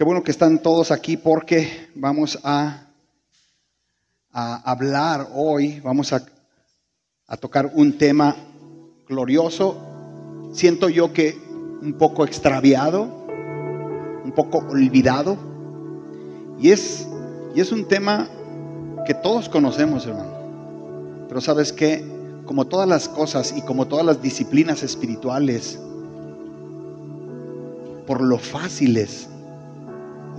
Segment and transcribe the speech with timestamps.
[0.00, 2.86] Qué bueno que están todos aquí porque vamos a,
[4.32, 6.24] hablar hoy, vamos a,
[7.26, 8.34] a tocar un tema
[9.06, 9.78] glorioso.
[10.54, 11.36] Siento yo que
[11.82, 13.02] un poco extraviado,
[14.24, 15.36] un poco olvidado.
[16.58, 17.06] Y es,
[17.54, 18.26] y es un tema
[19.04, 21.26] que todos conocemos, hermano.
[21.28, 22.02] Pero sabes que,
[22.46, 25.78] como todas las cosas y como todas las disciplinas espirituales,
[28.06, 29.28] por lo fáciles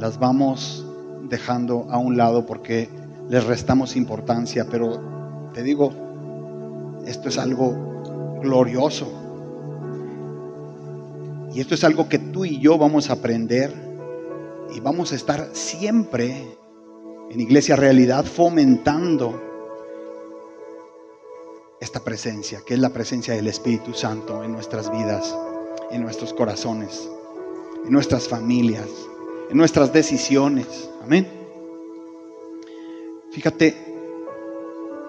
[0.02, 0.84] las vamos
[1.30, 2.90] dejando a un lado porque
[3.30, 4.66] les restamos importancia.
[4.70, 5.00] Pero
[5.54, 5.94] te digo,
[7.06, 9.08] esto es algo glorioso.
[11.54, 13.72] Y esto es algo que tú y yo vamos a aprender
[14.76, 16.58] y vamos a estar siempre
[17.30, 19.40] en Iglesia Realidad fomentando
[21.80, 25.36] esta presencia, que es la presencia del Espíritu Santo en nuestras vidas,
[25.92, 27.08] en nuestros corazones,
[27.86, 28.88] en nuestras familias,
[29.52, 30.90] en nuestras decisiones.
[31.04, 31.28] Amén.
[33.32, 33.76] Fíjate,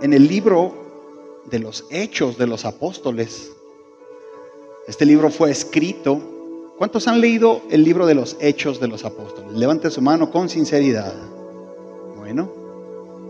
[0.00, 3.52] en el libro de los Hechos de los Apóstoles,
[4.88, 6.20] este libro fue escrito.
[6.76, 9.52] ¿Cuántos han leído el libro de los Hechos de los Apóstoles?
[9.52, 11.14] Levante su mano con sinceridad.
[12.16, 12.50] Bueno,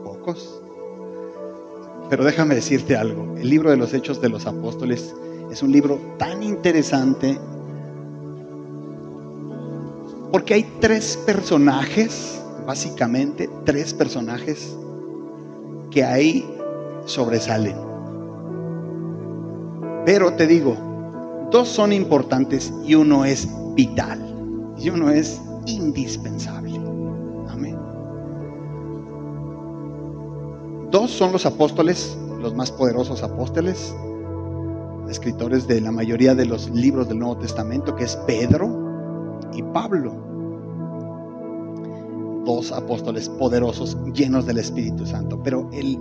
[0.05, 0.63] pocos.
[2.09, 3.37] Pero déjame decirte algo.
[3.37, 5.15] El libro de los Hechos de los Apóstoles
[5.51, 7.39] es un libro tan interesante
[10.33, 14.75] porque hay tres personajes, básicamente tres personajes
[15.91, 16.51] que ahí
[17.05, 17.77] sobresalen.
[20.07, 20.75] Pero te digo,
[21.51, 26.81] dos son importantes y uno es vital y uno es indispensable.
[27.49, 27.79] Amén.
[30.91, 33.95] Dos son los apóstoles, los más poderosos apóstoles,
[35.11, 38.82] escritores de la mayoría de los libros del Nuevo Testamento, que es Pedro
[39.55, 40.15] y Pablo.
[42.45, 45.41] Dos apóstoles poderosos, llenos del Espíritu Santo.
[45.43, 45.99] Pero el,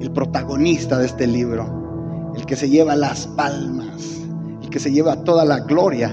[0.00, 4.20] el protagonista de este libro, el que se lleva las palmas,
[4.62, 6.12] el que se lleva toda la gloria,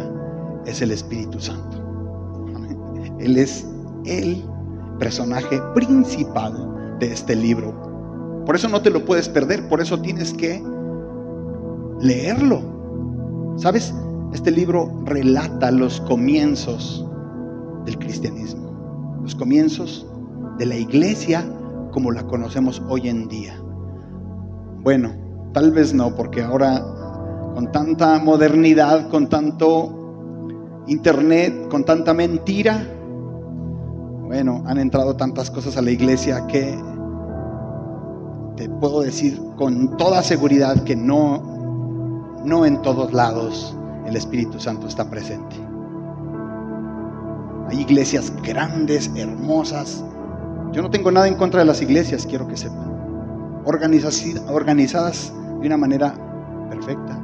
[0.66, 1.78] es el Espíritu Santo.
[3.20, 3.66] Él es
[4.06, 4.44] el
[5.00, 8.44] personaje principal de este libro.
[8.46, 10.64] Por eso no te lo puedes perder, por eso tienes que
[12.00, 12.62] leerlo.
[13.58, 13.94] ¿Sabes?
[14.34, 17.06] Este libro relata los comienzos
[17.86, 20.06] del cristianismo, los comienzos
[20.58, 21.46] de la iglesia
[21.92, 23.58] como la conocemos hoy en día.
[24.84, 25.14] Bueno,
[25.54, 26.84] tal vez no, porque ahora
[27.54, 32.86] con tanta modernidad, con tanto internet, con tanta mentira,
[34.26, 36.78] bueno, han entrado tantas cosas a la iglesia que
[38.58, 44.88] te puedo decir con toda seguridad que no, no en todos lados el Espíritu Santo
[44.88, 45.56] está presente.
[47.68, 50.04] Hay iglesias grandes, hermosas.
[50.72, 52.94] Yo no tengo nada en contra de las iglesias, quiero que sepan.
[53.66, 56.14] Organizadas de una manera
[56.70, 57.20] perfecta.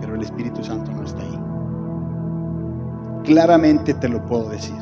[0.00, 1.40] Pero el Espíritu Santo no está ahí.
[3.24, 4.76] Claramente te lo puedo decir.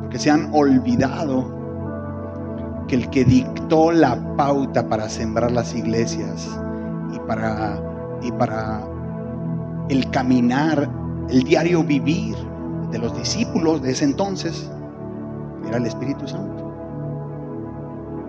[0.00, 1.54] Porque se han olvidado
[2.88, 6.48] que el que dictó la pauta para sembrar las iglesias
[7.12, 7.78] y para,
[8.22, 8.86] y para
[9.88, 10.88] el caminar,
[11.30, 12.36] el diario vivir
[12.90, 14.70] de los discípulos de ese entonces,
[15.66, 16.64] era el Espíritu Santo.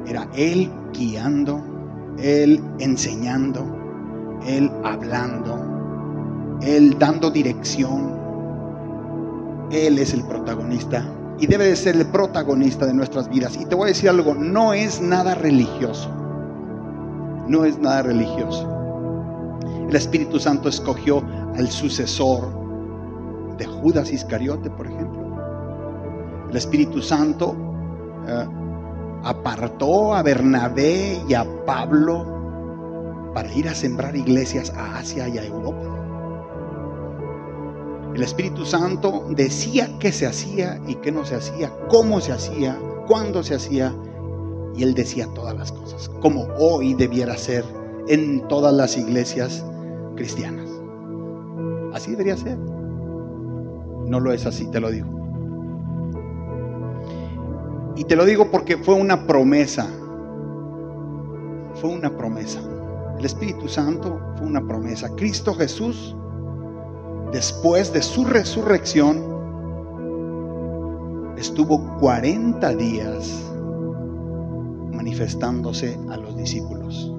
[0.06, 1.62] Era Él guiando,
[2.18, 3.66] Él enseñando,
[4.46, 8.18] Él hablando, Él dando dirección.
[9.72, 11.06] Él es el protagonista
[11.40, 13.58] y debe de ser el protagonista de nuestras vidas.
[13.60, 16.10] Y te voy a decir algo, no es nada religioso.
[17.48, 18.79] No es nada religioso.
[19.90, 21.24] El Espíritu Santo escogió
[21.58, 22.48] al sucesor
[23.58, 25.20] de Judas Iscariote, por ejemplo.
[26.48, 27.56] El Espíritu Santo
[28.28, 28.46] eh,
[29.24, 35.46] apartó a Bernabé y a Pablo para ir a sembrar iglesias a Asia y a
[35.46, 35.82] Europa.
[38.14, 42.78] El Espíritu Santo decía qué se hacía y qué no se hacía, cómo se hacía,
[43.08, 43.92] cuándo se hacía,
[44.76, 47.66] y Él decía todas las cosas, como hoy debiera ser
[48.08, 49.66] en todas las iglesias
[50.20, 50.70] cristianas.
[51.94, 52.58] Así debería ser.
[52.58, 55.08] No lo es así, te lo digo.
[57.96, 59.88] Y te lo digo porque fue una promesa.
[61.76, 62.60] Fue una promesa.
[63.18, 65.10] El Espíritu Santo fue una promesa.
[65.16, 66.16] Cristo Jesús,
[67.32, 69.24] después de su resurrección,
[71.38, 73.46] estuvo 40 días
[74.92, 77.14] manifestándose a los discípulos,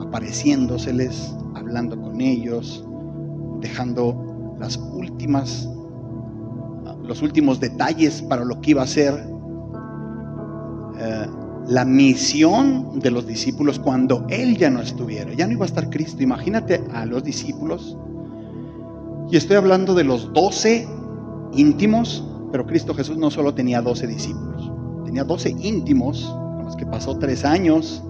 [0.00, 1.34] apareciéndoseles,
[1.70, 2.84] hablando con ellos,
[3.60, 5.68] dejando las últimas
[7.04, 9.14] los últimos detalles para lo que iba a ser
[10.98, 11.26] eh,
[11.66, 15.32] la misión de los discípulos cuando Él ya no estuviera.
[15.34, 16.22] Ya no iba a estar Cristo.
[16.22, 17.96] Imagínate a los discípulos.
[19.28, 20.86] Y estoy hablando de los doce
[21.52, 24.70] íntimos, pero Cristo Jesús no solo tenía doce discípulos,
[25.04, 26.24] tenía doce íntimos
[26.56, 28.04] con los que pasó tres años,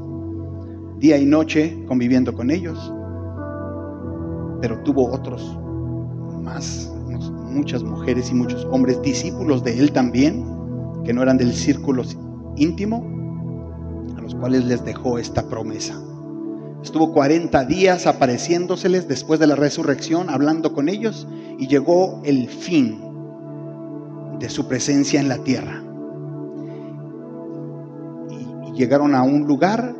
[0.98, 2.92] día y noche, conviviendo con ellos.
[4.60, 5.58] Pero tuvo otros
[6.42, 6.92] más,
[7.50, 10.44] muchas mujeres y muchos hombres, discípulos de Él también,
[11.04, 12.02] que no eran del círculo
[12.56, 13.04] íntimo,
[14.16, 16.00] a los cuales les dejó esta promesa.
[16.82, 21.26] Estuvo 40 días apareciéndoseles después de la resurrección, hablando con ellos,
[21.58, 22.98] y llegó el fin
[24.38, 25.82] de su presencia en la tierra.
[28.30, 29.94] Y, llegaron a un lugar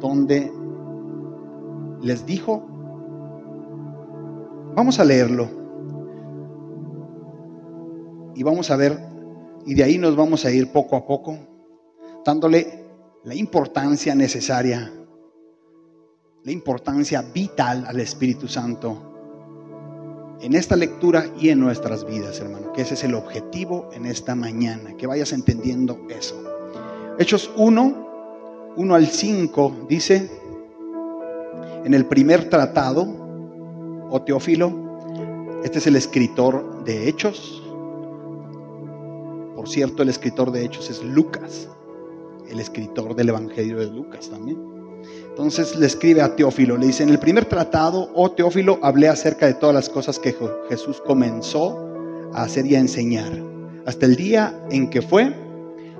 [0.00, 0.52] donde
[2.02, 2.69] les dijo,
[4.74, 5.48] vamos a leerlo,
[8.34, 8.98] y vamos a ver,
[9.66, 11.36] y de ahí nos vamos a ir poco a poco,
[12.24, 12.86] dándole
[13.24, 14.90] la importancia necesaria,
[16.42, 19.10] la importancia vital al Espíritu Santo
[20.40, 24.34] en esta lectura y en nuestras vidas, hermano, que ese es el objetivo en esta
[24.34, 26.42] mañana, que vayas entendiendo eso.
[27.18, 30.30] Hechos 1, 1 al 5 dice,
[31.84, 33.19] en el primer tratado,
[34.10, 34.72] o Teófilo,
[35.64, 37.60] este es el escritor de Hechos,
[39.60, 41.68] por cierto, el escritor de Hechos es Lucas,
[42.48, 44.58] el escritor del Evangelio de Lucas también.
[45.28, 49.44] Entonces le escribe a Teófilo, le dice, en el primer tratado, oh Teófilo, hablé acerca
[49.44, 50.34] de todas las cosas que
[50.70, 51.78] Jesús comenzó
[52.32, 53.32] a hacer y a enseñar,
[53.84, 55.34] hasta el día en que fue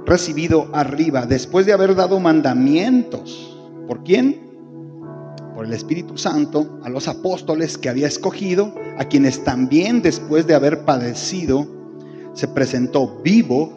[0.07, 3.59] recibido arriba, después de haber dado mandamientos.
[3.87, 4.50] ¿Por quién?
[5.61, 10.55] Por el Espíritu Santo, a los apóstoles que había escogido, a quienes también después de
[10.55, 11.67] haber padecido,
[12.33, 13.71] se presentó vivo,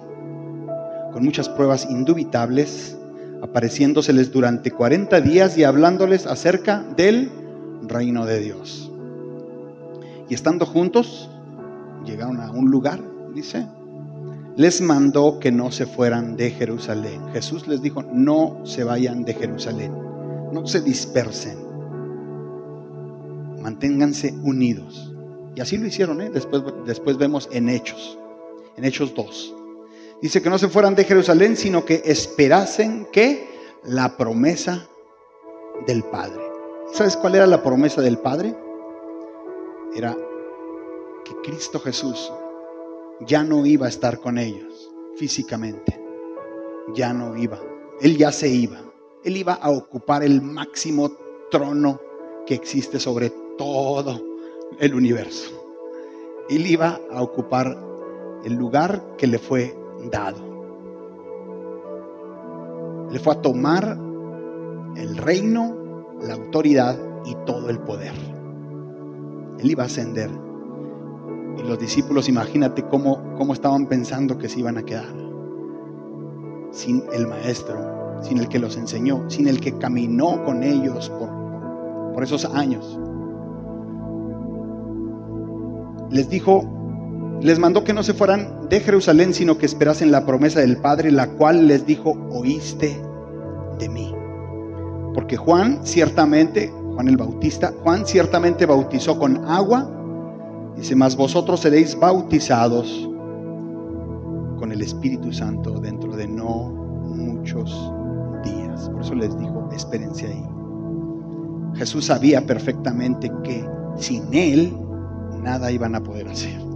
[1.12, 2.96] con muchas pruebas indubitables,
[3.42, 7.30] apareciéndoseles durante 40 días y hablándoles acerca del
[7.86, 8.90] reino de Dios.
[10.30, 11.30] Y estando juntos,
[12.06, 13.02] llegaron a un lugar,
[13.36, 13.68] dice,
[14.56, 17.24] les mandó que no se fueran de Jerusalén.
[17.34, 19.92] Jesús les dijo, no se vayan de Jerusalén,
[20.54, 21.73] no se dispersen,
[23.64, 25.12] manténganse unidos.
[25.56, 26.30] Y así lo hicieron, ¿eh?
[26.30, 28.20] después, después vemos en Hechos
[28.78, 29.56] en Hechos 2.
[30.22, 33.48] Dice que no se fueran de Jerusalén, sino que esperasen que
[33.84, 34.88] la promesa
[35.86, 36.42] del Padre.
[36.94, 38.56] ¿Sabes cuál era la promesa del Padre?
[39.96, 40.16] Era
[41.26, 42.32] que Cristo Jesús
[43.22, 46.00] ya no iba a estar con ellos físicamente.
[46.96, 47.60] Ya no iba.
[48.02, 48.82] Él ya se iba.
[49.24, 51.12] Él iba a ocupar el máximo
[51.50, 52.00] trono
[52.46, 54.20] que existe sobre todo
[54.80, 55.52] el universo.
[56.50, 57.78] Él iba a ocupar
[58.44, 59.76] el lugar que le fue
[60.12, 60.38] dado.
[63.10, 63.98] Le fue a tomar
[64.98, 65.76] el reino,
[66.22, 68.14] la autoridad y todo el poder.
[69.60, 70.30] Él iba a ascender.
[71.58, 75.14] Y los discípulos, imagínate cómo, cómo estaban pensando que se iban a quedar.
[76.72, 81.30] Sin el maestro, sin el que los enseñó, sin el que caminó con ellos por,
[82.14, 83.00] por esos años.
[86.14, 86.64] Les dijo,
[87.42, 91.12] les mandó que no se fueran de Jerusalén, sino que esperasen la promesa del Padre,
[91.12, 93.02] la cual les dijo, oíste
[93.80, 94.14] de mí.
[95.16, 99.90] Porque Juan ciertamente, Juan el Bautista, Juan ciertamente bautizó con agua,
[100.78, 103.10] dice, mas vosotros seréis bautizados
[104.60, 106.70] con el Espíritu Santo dentro de no
[107.08, 107.92] muchos
[108.44, 108.88] días.
[108.90, 110.46] Por eso les dijo, espérense ahí.
[111.74, 113.66] Jesús sabía perfectamente que
[113.98, 114.74] sin Él
[115.44, 116.74] nada iban a poder hacer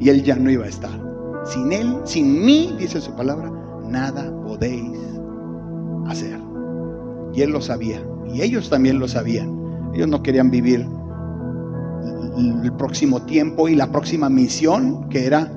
[0.00, 0.98] y Él ya no iba a estar.
[1.44, 3.50] Sin Él, sin mí, dice su palabra,
[3.88, 4.98] nada podéis
[6.06, 6.38] hacer.
[7.34, 8.02] Y Él lo sabía,
[8.32, 9.90] y ellos también lo sabían.
[9.94, 10.86] Ellos no querían vivir
[12.36, 15.50] el próximo tiempo y la próxima misión, que era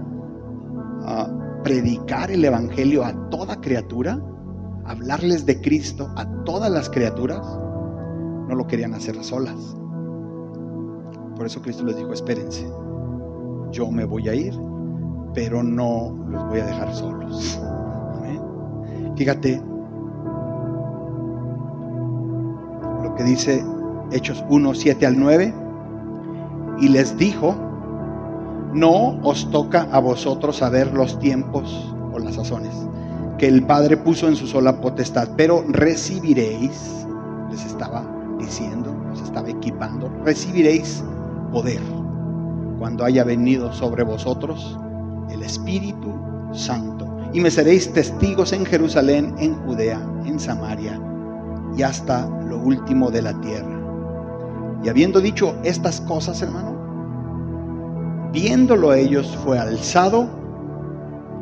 [1.05, 1.27] ah,
[1.63, 4.19] predicar el Evangelio a toda criatura,
[4.85, 7.41] hablarles de Cristo a todas las criaturas,
[8.47, 9.80] no lo querían hacer solas.
[11.41, 12.71] Por eso Cristo les dijo, espérense,
[13.71, 14.53] yo me voy a ir,
[15.33, 17.59] pero no los voy a dejar solos.
[19.15, 19.59] Fíjate
[23.01, 23.65] lo que dice
[24.11, 25.51] Hechos 1, 7 al 9.
[26.79, 27.55] Y les dijo,
[28.75, 32.87] no os toca a vosotros saber los tiempos o las sazones
[33.39, 37.07] que el Padre puso en su sola potestad, pero recibiréis,
[37.49, 38.05] les estaba
[38.37, 41.03] diciendo, los estaba equipando, recibiréis
[41.51, 41.81] poder
[42.79, 44.77] cuando haya venido sobre vosotros
[45.29, 46.11] el Espíritu
[46.51, 47.07] Santo.
[47.33, 50.99] Y me seréis testigos en Jerusalén, en Judea, en Samaria
[51.77, 53.79] y hasta lo último de la tierra.
[54.83, 56.71] Y habiendo dicho estas cosas, hermano,
[58.33, 60.27] viéndolo ellos fue alzado,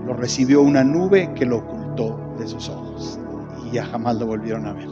[0.05, 3.19] lo recibió una nube que lo ocultó de sus ojos
[3.65, 4.89] y ya jamás lo volvieron a ver.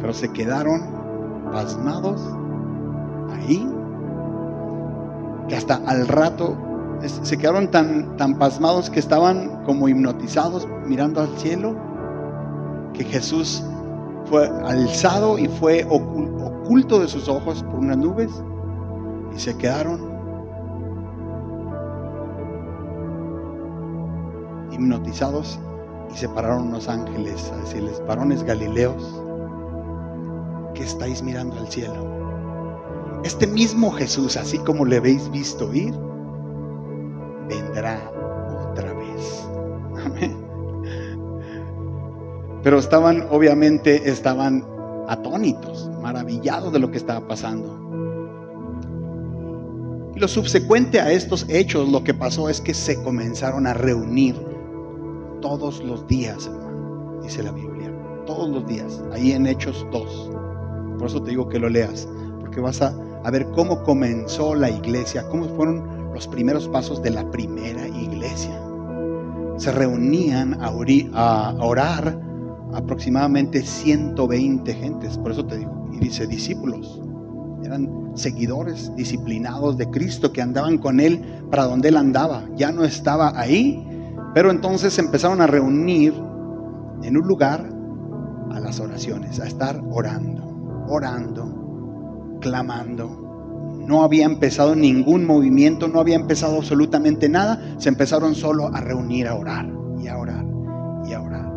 [0.00, 0.80] Pero se quedaron
[1.52, 2.20] pasmados
[3.36, 3.68] ahí
[5.48, 6.56] que hasta al rato
[7.06, 11.76] se quedaron tan, tan pasmados que estaban como hipnotizados mirando al cielo,
[12.94, 13.64] que Jesús
[14.24, 18.30] fue alzado y fue oculto de sus ojos por unas nubes
[19.34, 20.16] y se quedaron
[24.72, 25.60] hipnotizados
[26.12, 29.22] y se pararon unos ángeles a decirles, varones galileos,
[30.74, 32.25] que estáis mirando al cielo.
[33.24, 35.94] Este mismo Jesús, así como le habéis visto ir,
[37.48, 38.10] vendrá
[38.70, 39.48] otra vez.
[40.04, 40.36] Amén.
[42.62, 44.66] Pero estaban, obviamente, estaban
[45.08, 47.86] atónitos, maravillados de lo que estaba pasando.
[50.14, 54.34] Y lo subsecuente a estos hechos, lo que pasó es que se comenzaron a reunir
[55.40, 57.92] todos los días, hermano, dice la Biblia,
[58.24, 60.30] todos los días, ahí en Hechos 2.
[60.98, 62.08] Por eso te digo que lo leas,
[62.40, 67.10] porque vas a, a ver cómo comenzó la iglesia, cómo fueron los primeros pasos de
[67.10, 68.56] la primera iglesia.
[69.56, 72.20] Se reunían a, orar
[72.72, 77.02] aproximadamente 120 gentes, por eso te digo, y dice discípulos,
[77.64, 82.84] eran seguidores disciplinados de Cristo que andaban con Él para donde Él andaba, ya no
[82.84, 83.84] estaba ahí,
[84.34, 86.14] pero entonces empezaron a reunir
[87.02, 87.68] en un lugar
[88.52, 91.55] a las oraciones, a estar orando, orando,
[92.46, 93.08] clamando,
[93.88, 97.76] no había empezado ningún movimiento, no había empezado absolutamente nada.
[97.78, 99.68] Se empezaron solo a reunir, a orar
[100.00, 100.44] y a orar
[101.08, 101.52] y a orar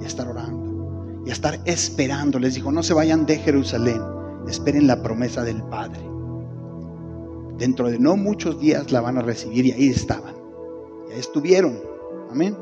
[0.00, 2.38] y a estar orando y a estar esperando.
[2.38, 4.00] Les dijo, no se vayan de Jerusalén,
[4.48, 6.00] esperen la promesa del Padre.
[7.58, 10.34] Dentro de no muchos días la van a recibir y ahí estaban.
[11.08, 11.78] Y ahí estuvieron.
[12.30, 12.56] Amén.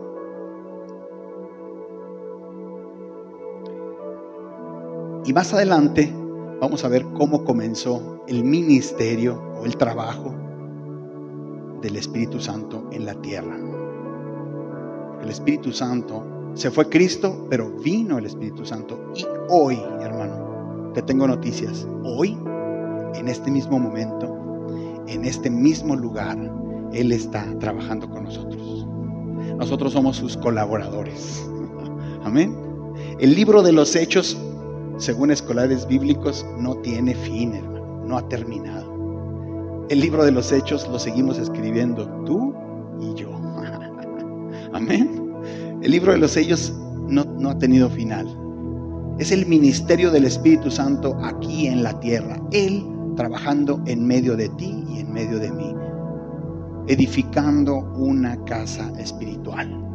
[5.25, 6.12] Y más adelante
[6.61, 10.35] vamos a ver cómo comenzó el ministerio o el trabajo
[11.81, 13.59] del Espíritu Santo en la tierra.
[15.23, 19.12] El Espíritu Santo se fue Cristo, pero vino el Espíritu Santo.
[19.14, 21.87] Y hoy, hermano, te tengo noticias.
[22.05, 22.38] Hoy,
[23.14, 24.37] en este mismo momento,
[25.07, 26.37] en este mismo lugar,
[26.93, 28.87] Él está trabajando con nosotros.
[29.57, 31.49] Nosotros somos sus colaboradores.
[32.23, 32.55] Amén.
[33.19, 34.37] El libro de los Hechos
[35.00, 39.87] según escolares bíblicos, no tiene fin, hermano, no ha terminado.
[39.88, 42.54] El libro de los hechos lo seguimos escribiendo tú
[43.00, 43.30] y yo.
[44.75, 45.33] Amén.
[45.83, 46.73] El libro de los hechos
[47.09, 48.28] no, no ha tenido final.
[49.19, 52.40] Es el ministerio del Espíritu Santo aquí en la tierra.
[52.52, 55.75] Él trabajando en medio de ti y en medio de mí.
[56.88, 59.90] Edificando una casa espiritual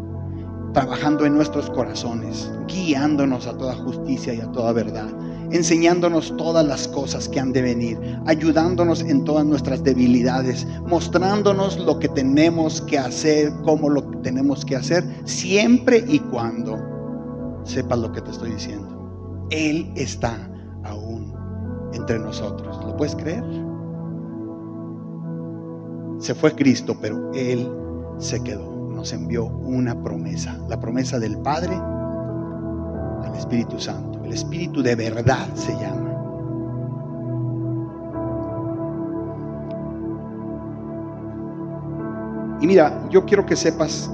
[0.75, 5.07] trabajando en nuestros corazones, guiándonos a toda justicia y a toda verdad,
[5.51, 11.97] enseñándonos todas las cosas que han de venir, ayudándonos en todas nuestras debilidades, mostrándonos lo
[11.97, 16.77] que tenemos que hacer, cómo lo tenemos que hacer, siempre y cuando
[17.63, 19.47] sepas lo que te estoy diciendo.
[19.51, 20.37] Él está
[20.83, 21.33] aún
[21.93, 22.77] entre nosotros.
[22.85, 23.45] ¿Lo puedes creer?
[26.19, 27.71] Se fue Cristo, pero Él
[28.17, 34.23] se quedó nos envió una promesa, la promesa del Padre al Espíritu Santo.
[34.23, 36.05] El Espíritu de verdad se llama.
[42.61, 44.09] Y mira, yo quiero que sepas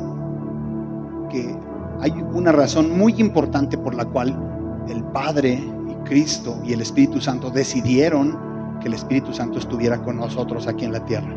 [1.30, 1.56] que
[2.02, 7.22] hay una razón muy importante por la cual el Padre y Cristo y el Espíritu
[7.22, 8.38] Santo decidieron
[8.82, 11.34] que el Espíritu Santo estuviera con nosotros aquí en la tierra.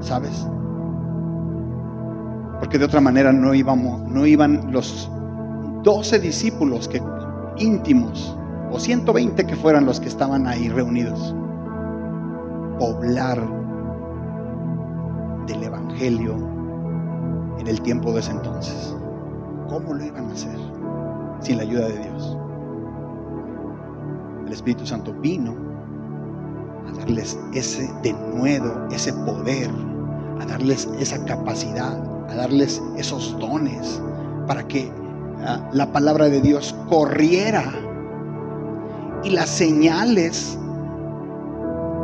[0.00, 0.46] ¿Sabes?
[2.62, 5.10] Porque de otra manera no íbamos, no iban los
[5.82, 7.02] 12 discípulos que,
[7.56, 8.38] íntimos,
[8.70, 11.34] o 120 que fueran los que estaban ahí reunidos,
[12.78, 13.44] poblar
[15.48, 16.36] del Evangelio
[17.58, 18.96] en el tiempo de ese entonces.
[19.68, 20.56] ¿Cómo lo iban a hacer
[21.40, 22.38] sin la ayuda de Dios?
[24.46, 25.52] El Espíritu Santo vino
[26.88, 29.68] a darles ese denuedo, ese poder,
[30.40, 34.00] a darles esa capacidad a darles esos dones
[34.46, 34.90] para que
[35.44, 37.72] ah, la palabra de Dios corriera
[39.24, 40.58] y las señales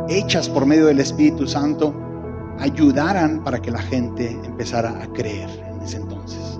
[0.07, 1.93] hechas por medio del Espíritu Santo
[2.59, 6.59] ayudaran para que la gente empezara a creer en ese entonces.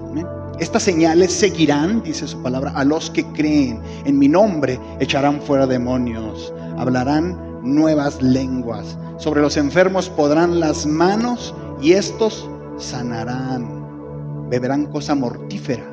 [0.59, 3.79] Estas señales seguirán, dice su palabra, a los que creen.
[4.03, 8.97] En mi nombre echarán fuera demonios, hablarán nuevas lenguas.
[9.17, 12.49] Sobre los enfermos podrán las manos y estos
[12.79, 14.49] sanarán.
[14.49, 15.85] Beberán cosa mortífera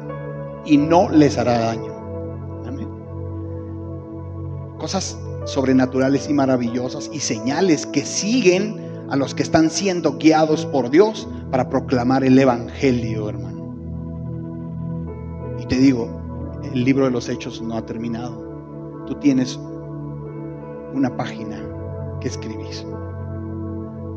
[0.64, 1.93] y no les hará daño.
[2.66, 2.88] Amén.
[4.78, 10.90] Cosas sobrenaturales y maravillosas y señales que siguen a los que están siendo guiados por
[10.90, 13.57] Dios para proclamar el Evangelio, hermano.
[15.61, 16.09] Y te digo,
[16.64, 19.05] el libro de los hechos no ha terminado.
[19.07, 19.59] Tú tienes
[20.93, 21.61] una página
[22.21, 22.66] que escribir.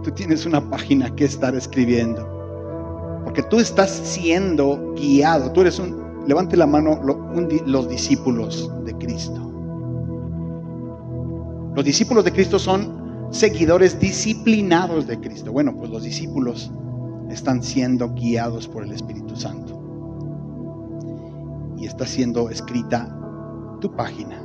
[0.03, 2.38] Tú tienes una página que estar escribiendo.
[3.23, 5.51] Porque tú estás siendo guiado.
[5.51, 7.01] Tú eres un, levante la mano
[7.65, 9.45] los discípulos de Cristo.
[11.75, 15.51] Los discípulos de Cristo son seguidores disciplinados de Cristo.
[15.51, 16.71] Bueno, pues los discípulos
[17.29, 19.75] están siendo guiados por el Espíritu Santo.
[21.77, 23.15] Y está siendo escrita
[23.79, 24.41] tu página.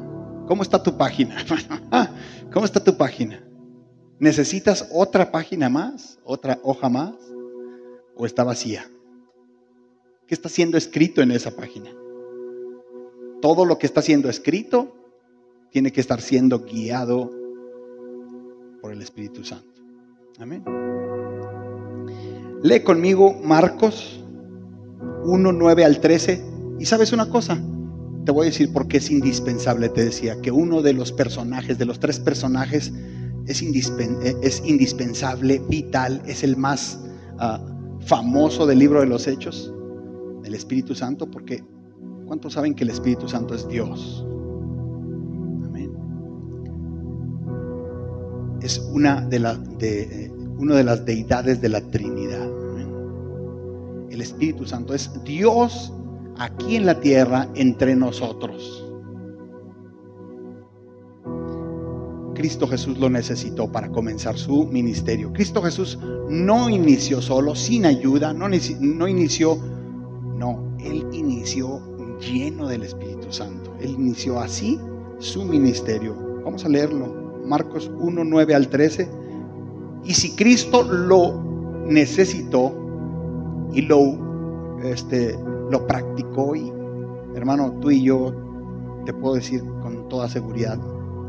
[0.46, 1.36] ¿Cómo está tu página?
[2.52, 3.42] ¿Cómo está tu página?
[4.18, 6.18] ¿Necesitas otra página más?
[6.24, 7.14] ¿Otra hoja más?
[8.16, 8.90] ¿O está vacía?
[10.26, 11.90] ¿Qué está siendo escrito en esa página?
[13.42, 14.94] Todo lo que está siendo escrito
[15.70, 17.30] tiene que estar siendo guiado
[18.80, 19.82] por el Espíritu Santo.
[20.38, 20.64] Amén.
[22.62, 24.24] Lee conmigo Marcos
[25.24, 26.42] 1, 9 al 13.
[26.78, 27.62] Y sabes una cosa,
[28.24, 29.88] te voy a decir por qué es indispensable.
[29.90, 32.92] Te decía que uno de los personajes, de los tres personajes,
[33.46, 36.98] es, indispensable, vital, es el más
[37.38, 37.60] ah,
[38.06, 39.72] famoso del libro de los Hechos,
[40.44, 41.64] el Espíritu Santo, porque
[42.26, 44.24] ¿cuántos saben que el Espíritu Santo es Dios?
[48.64, 49.38] es una de,
[49.78, 52.48] de, una de las deidades de la Trinidad.
[54.10, 55.92] El Espíritu Santo es Dios
[56.38, 58.83] aquí en la tierra entre nosotros.
[62.34, 65.32] Cristo Jesús lo necesitó para comenzar su ministerio.
[65.32, 68.48] Cristo Jesús no inició solo, sin ayuda, no,
[69.08, 69.56] inició,
[70.36, 71.80] no, Él inició
[72.20, 73.74] lleno del Espíritu Santo.
[73.80, 74.78] Él inició así
[75.18, 76.14] su ministerio.
[76.44, 77.42] Vamos a leerlo.
[77.46, 79.08] Marcos 1, 9 al 13.
[80.04, 82.72] Y si Cristo lo necesitó
[83.72, 85.38] y lo, este,
[85.70, 86.72] lo practicó, y
[87.34, 88.32] hermano, tú y yo
[89.04, 90.78] te puedo decir con toda seguridad,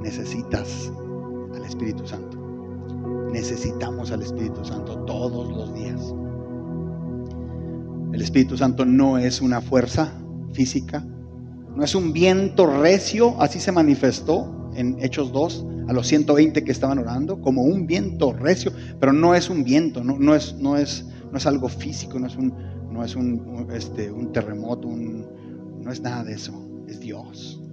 [0.05, 0.91] necesitas
[1.55, 2.37] al Espíritu Santo.
[3.33, 6.13] Necesitamos al Espíritu Santo todos los días.
[8.13, 10.13] El Espíritu Santo no es una fuerza
[10.53, 11.05] física,
[11.75, 16.71] no es un viento recio, así se manifestó en Hechos 2, a los 120 que
[16.71, 20.77] estaban orando, como un viento recio, pero no es un viento, no, no, es, no,
[20.77, 22.53] es, no es algo físico, no es un,
[22.91, 26.53] no es un, este, un terremoto, no es nada de eso,
[26.87, 27.64] es Dios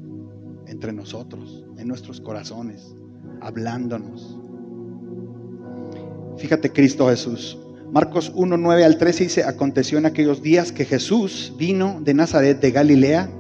[0.72, 2.96] entre nosotros, en nuestros corazones,
[3.40, 4.37] hablándonos.
[6.38, 7.58] Fíjate Cristo Jesús.
[7.92, 12.58] Marcos 1, 9 al 13 dice, aconteció en aquellos días que Jesús vino de Nazaret
[12.58, 13.30] de Galilea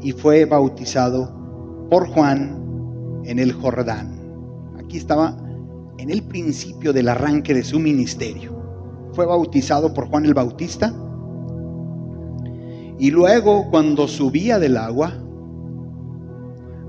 [0.00, 4.16] y fue bautizado por Juan en el Jordán.
[4.78, 5.36] Aquí estaba
[5.98, 8.56] en el principio del arranque de su ministerio.
[9.12, 10.94] Fue bautizado por Juan el Bautista.
[12.98, 15.12] Y luego cuando subía del agua,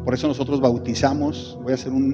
[0.07, 2.13] por eso nosotros bautizamos, voy a hacer un,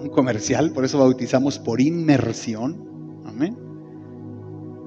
[0.00, 3.22] un comercial, por eso bautizamos por inmersión.
[3.24, 3.56] Amén.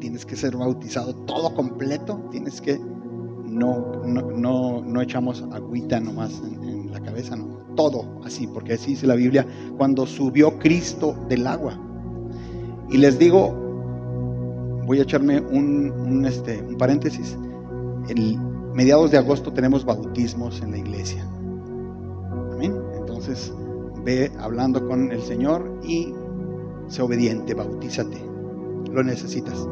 [0.02, 6.92] Tienes que ser bautizado todo completo, tienes que no, no, no, echamos agüita nomás en,
[6.92, 11.80] la cabeza, no todo así, porque así dice la Biblia, cuando subió Cristo del agua.
[12.90, 13.54] Y les digo,
[14.86, 17.38] voy a echarme un, este, un paréntesis,
[18.10, 21.26] en mediados de agosto tenemos bautismos en la iglesia.
[23.18, 23.52] Entonces,
[24.04, 26.14] ve hablando con el Señor y
[26.88, 28.18] sé obediente, bautízate.
[28.92, 29.68] Lo necesitas.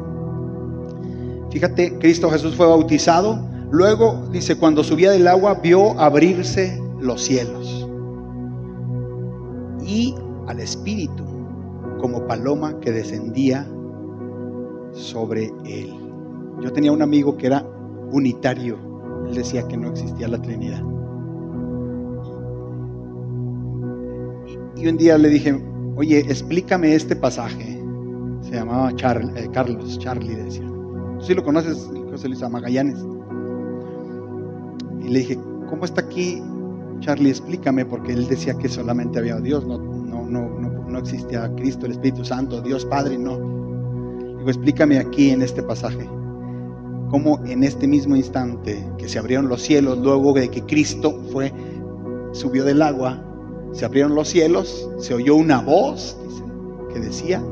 [1.50, 3.38] Fíjate, Cristo Jesús fue bautizado.
[3.70, 7.88] Luego dice, cuando subía del agua, vio abrirse los cielos
[9.86, 10.14] y
[10.48, 11.24] al Espíritu
[12.00, 13.64] como paloma que descendía
[14.92, 15.94] sobre él.
[16.62, 17.64] Yo tenía un amigo que era
[18.10, 18.76] unitario,
[19.28, 20.95] él decía que no existía la Trinidad.
[24.76, 25.58] Y un día le dije,
[25.96, 27.82] oye, explícame este pasaje.
[28.42, 30.68] Se llamaba eh, Carlos, Charlie decía.
[31.20, 32.98] Si lo conoces, José Luis Magallanes.
[35.02, 36.42] Y le dije, ¿cómo está aquí
[37.00, 40.48] Charlie, explícame, porque él decía que solamente había Dios, no, no, no,
[40.88, 43.36] no existía Cristo, el Espíritu Santo, Dios Padre, no.
[44.38, 46.08] Digo, explícame aquí en este pasaje,
[47.10, 51.52] cómo en este mismo instante que se abrieron los cielos, luego de que Cristo fue,
[52.32, 53.22] subió del agua,
[53.76, 56.16] se abrieron los cielos, se oyó una voz
[56.92, 57.42] que decía,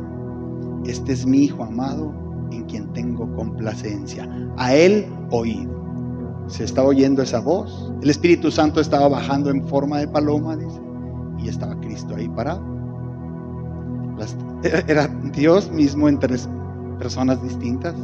[0.86, 2.14] este es mi Hijo amado
[2.50, 4.26] en quien tengo complacencia.
[4.56, 5.68] A Él oíd.
[6.46, 7.92] Se estaba oyendo esa voz.
[8.00, 10.80] El Espíritu Santo estaba bajando en forma de paloma, dice,
[11.38, 12.62] y estaba Cristo ahí parado.
[14.88, 16.48] era Dios mismo en tres
[16.98, 17.94] personas distintas.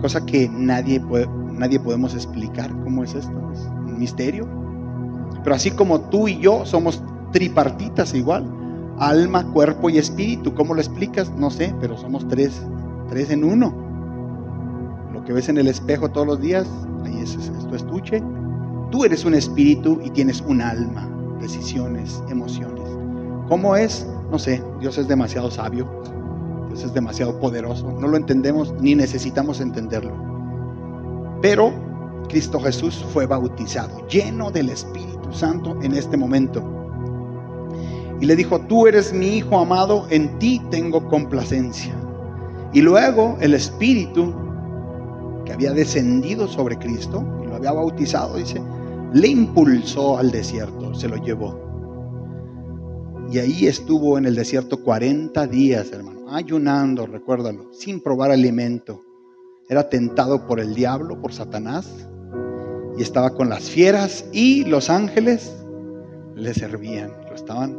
[0.00, 3.52] Cosa que nadie, puede, nadie podemos explicar cómo es esto.
[3.52, 4.48] Es un misterio.
[5.42, 8.44] Pero así como tú y yo somos tripartitas igual,
[8.98, 10.54] alma, cuerpo y espíritu.
[10.54, 11.30] ¿Cómo lo explicas?
[11.36, 12.62] No sé, pero somos tres,
[13.08, 13.74] tres en uno.
[15.12, 16.66] Lo que ves en el espejo todos los días,
[17.04, 18.22] ahí es, es tu estuche.
[18.90, 21.08] Tú eres un espíritu y tienes un alma,
[21.40, 22.88] decisiones, emociones.
[23.48, 24.06] ¿Cómo es?
[24.30, 25.88] No sé, Dios es demasiado sabio,
[26.68, 30.12] Dios es demasiado poderoso, no lo entendemos ni necesitamos entenderlo.
[31.42, 31.72] Pero
[32.28, 36.62] Cristo Jesús fue bautizado, lleno del Espíritu Santo en este momento.
[38.20, 41.94] Y le dijo, tú eres mi Hijo amado, en ti tengo complacencia.
[42.72, 44.34] Y luego el Espíritu
[45.44, 48.62] que había descendido sobre Cristo y lo había bautizado, dice,
[49.12, 51.58] le impulsó al desierto, se lo llevó.
[53.32, 59.02] Y ahí estuvo en el desierto 40 días, hermano, ayunando, recuérdalo, sin probar alimento.
[59.68, 62.08] Era tentado por el diablo, por Satanás,
[63.00, 65.56] y estaba con las fieras y los ángeles
[66.34, 67.78] le servían, lo estaban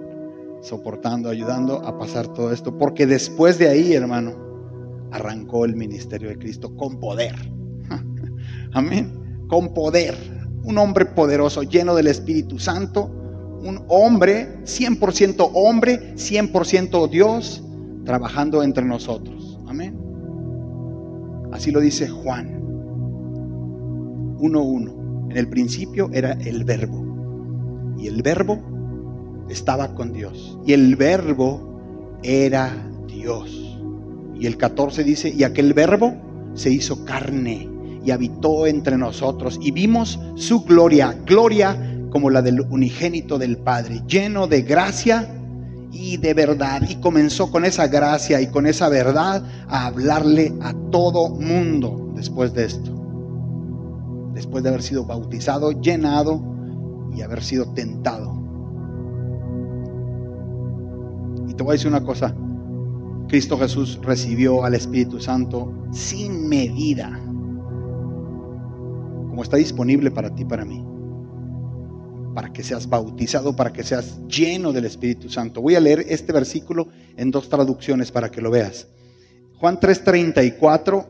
[0.63, 4.33] soportando, ayudando a pasar todo esto, porque después de ahí, hermano,
[5.11, 7.35] arrancó el ministerio de Cristo con poder.
[8.73, 10.17] Amén, con poder.
[10.63, 13.03] Un hombre poderoso, lleno del Espíritu Santo,
[13.61, 17.63] un hombre, 100% hombre, 100% Dios,
[18.05, 19.59] trabajando entre nosotros.
[19.67, 19.95] Amén.
[21.51, 22.59] Así lo dice Juan
[24.39, 25.00] 1.1.
[25.31, 27.95] En el principio era el verbo.
[27.97, 28.59] Y el verbo
[29.49, 30.59] estaba con Dios.
[30.65, 32.69] Y el verbo era
[33.07, 33.77] Dios.
[34.37, 36.13] Y el 14 dice, y aquel verbo
[36.53, 37.69] se hizo carne
[38.03, 39.57] y habitó entre nosotros.
[39.61, 41.77] Y vimos su gloria, gloria
[42.09, 45.29] como la del unigénito del Padre, lleno de gracia
[45.93, 46.81] y de verdad.
[46.89, 52.53] Y comenzó con esa gracia y con esa verdad a hablarle a todo mundo después
[52.53, 53.00] de esto
[54.33, 56.41] después de haber sido bautizado, llenado
[57.15, 58.33] y haber sido tentado.
[61.47, 62.35] Y te voy a decir una cosa,
[63.27, 67.09] Cristo Jesús recibió al Espíritu Santo sin medida,
[69.29, 70.85] como está disponible para ti, para mí,
[72.33, 75.61] para que seas bautizado, para que seas lleno del Espíritu Santo.
[75.61, 78.87] Voy a leer este versículo en dos traducciones para que lo veas.
[79.59, 81.05] Juan 3:34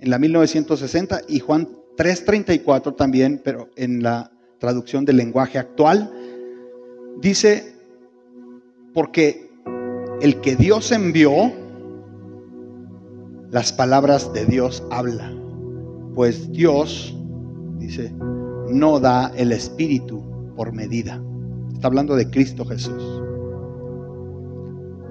[0.00, 6.10] en la 1960 y Juan 3.34 también, pero en la traducción del lenguaje actual,
[7.20, 7.74] dice,
[8.92, 9.50] porque
[10.20, 11.52] el que Dios envió,
[13.50, 15.32] las palabras de Dios habla,
[16.14, 17.16] pues Dios,
[17.78, 18.12] dice,
[18.68, 20.22] no da el Espíritu
[20.56, 21.22] por medida.
[21.72, 23.22] Está hablando de Cristo Jesús,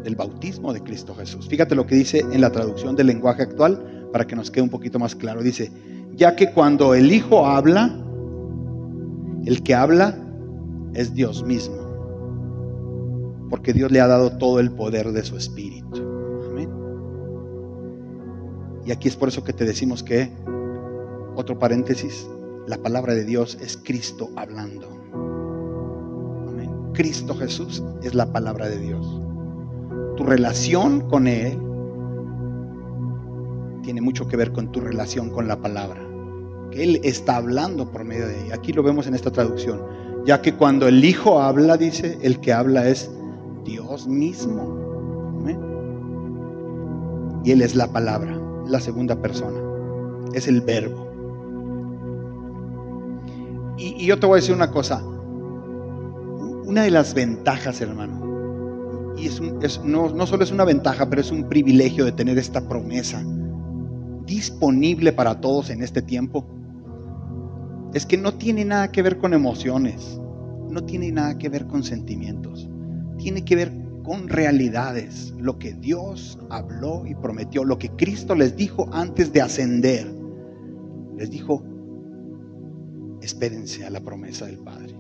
[0.03, 1.47] del bautismo de Cristo Jesús.
[1.47, 4.69] Fíjate lo que dice en la traducción del lenguaje actual para que nos quede un
[4.69, 5.41] poquito más claro.
[5.41, 5.71] Dice,
[6.15, 7.93] ya que cuando el Hijo habla,
[9.45, 10.17] el que habla
[10.93, 11.75] es Dios mismo,
[13.49, 16.01] porque Dios le ha dado todo el poder de su Espíritu.
[16.49, 16.69] Amén.
[18.86, 20.32] Y aquí es por eso que te decimos que,
[21.36, 22.28] otro paréntesis,
[22.67, 24.88] la palabra de Dios es Cristo hablando.
[26.47, 26.71] Amén.
[26.93, 29.21] Cristo Jesús es la palabra de Dios.
[30.15, 31.60] Tu relación con Él
[33.84, 36.04] tiene mucho que ver con tu relación con la palabra.
[36.71, 38.56] Que Él está hablando por medio de ella.
[38.56, 39.82] Aquí lo vemos en esta traducción.
[40.25, 43.10] Ya que cuando el Hijo habla, dice, el que habla es
[43.63, 44.84] Dios mismo.
[47.43, 49.60] Y Él es la palabra, la segunda persona.
[50.34, 51.06] Es el verbo.
[53.78, 55.04] Y, yo te voy a decir una cosa.
[56.65, 61.32] Una de las ventajas, hermano, y es, no, no solo es una ventaja, pero es
[61.32, 63.23] un privilegio de tener esta promesa
[64.25, 66.45] disponible para todos en este tiempo
[67.93, 70.19] es que no tiene nada que ver con emociones,
[70.69, 72.69] no tiene nada que ver con sentimientos,
[73.17, 73.71] tiene que ver
[74.03, 79.41] con realidades, lo que Dios habló y prometió, lo que Cristo les dijo antes de
[79.41, 80.13] ascender.
[81.17, 81.63] Les dijo,
[83.21, 84.95] espérense a la promesa del Padre.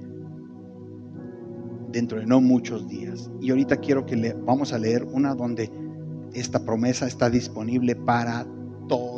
[1.91, 3.31] dentro de no muchos días.
[3.39, 5.71] Y ahorita quiero que le, vamos a leer una donde
[6.33, 8.45] esta promesa está disponible para
[8.89, 9.14] todos,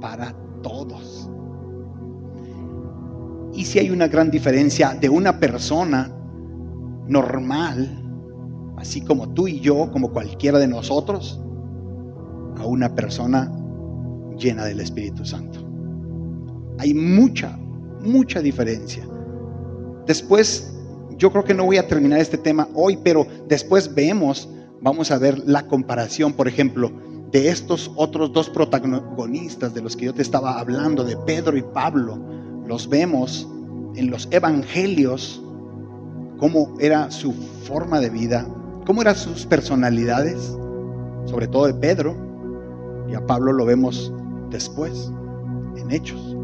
[0.00, 1.28] para todos.
[3.52, 6.10] Y si hay una gran diferencia de una persona
[7.08, 8.00] normal,
[8.76, 11.40] así como tú y yo, como cualquiera de nosotros,
[12.56, 13.52] a una persona
[14.38, 15.60] llena del Espíritu Santo.
[16.78, 17.58] Hay mucha,
[18.02, 19.06] mucha diferencia.
[20.06, 20.74] Después,
[21.18, 24.48] yo creo que no voy a terminar este tema hoy, pero después vemos,
[24.80, 26.90] vamos a ver la comparación, por ejemplo,
[27.32, 31.62] de estos otros dos protagonistas de los que yo te estaba hablando, de Pedro y
[31.62, 32.18] Pablo.
[32.66, 33.48] Los vemos
[33.94, 35.42] en los evangelios,
[36.38, 38.46] cómo era su forma de vida,
[38.86, 40.56] cómo eran sus personalidades,
[41.26, 42.16] sobre todo de Pedro,
[43.08, 44.12] y a Pablo lo vemos
[44.50, 45.12] después,
[45.76, 46.36] en Hechos,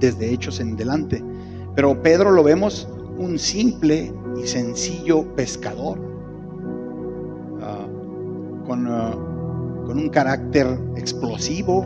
[0.00, 1.22] desde Hechos en delante.
[1.74, 5.98] Pero Pedro lo vemos un simple y sencillo pescador,
[7.62, 7.86] ah,
[8.66, 9.29] con, ah,
[9.90, 11.84] con un carácter explosivo.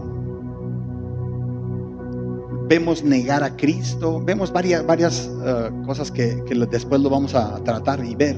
[2.68, 6.34] Vemos negar a Cristo, vemos varias, varias ah, cosas que,
[6.70, 8.36] después lo vamos a tratar y ver.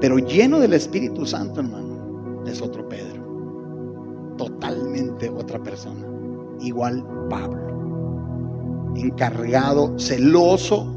[0.00, 3.22] Pero lleno del Espíritu Santo, hermano, es otro Pedro
[4.36, 6.04] totalmente otra persona.
[6.60, 10.92] Igual Pablo, encargado, celoso,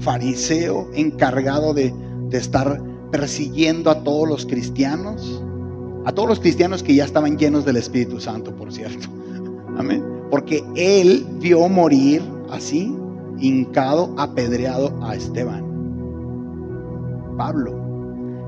[0.00, 1.94] fariseo, encargado de
[2.32, 5.45] estar persiguiendo a todos los cristianos,
[6.06, 9.08] a todos los cristianos que ya estaban llenos del Espíritu Santo, por cierto.
[9.76, 10.04] Amén.
[10.30, 12.96] Porque él vio morir así,
[13.40, 15.64] hincado, apedreado a Esteban.
[17.36, 17.74] Pablo.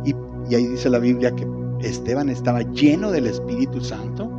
[0.04, 0.14] Y,
[0.54, 1.46] ahí dice la Biblia que
[1.80, 4.30] Esteban estaba lleno del Espíritu Santo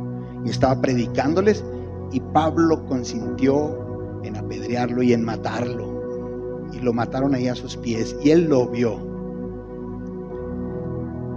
[0.46, 1.62] y estaba predicándoles
[2.12, 6.64] y Pablo consintió en apedrearlo y en matarlo.
[6.72, 8.98] Y lo mataron ahí a sus pies y él lo vio.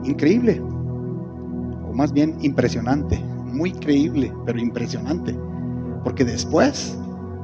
[0.06, 0.62] Increíble,
[1.94, 5.38] más bien impresionante, muy creíble, pero impresionante.
[6.04, 6.98] Porque después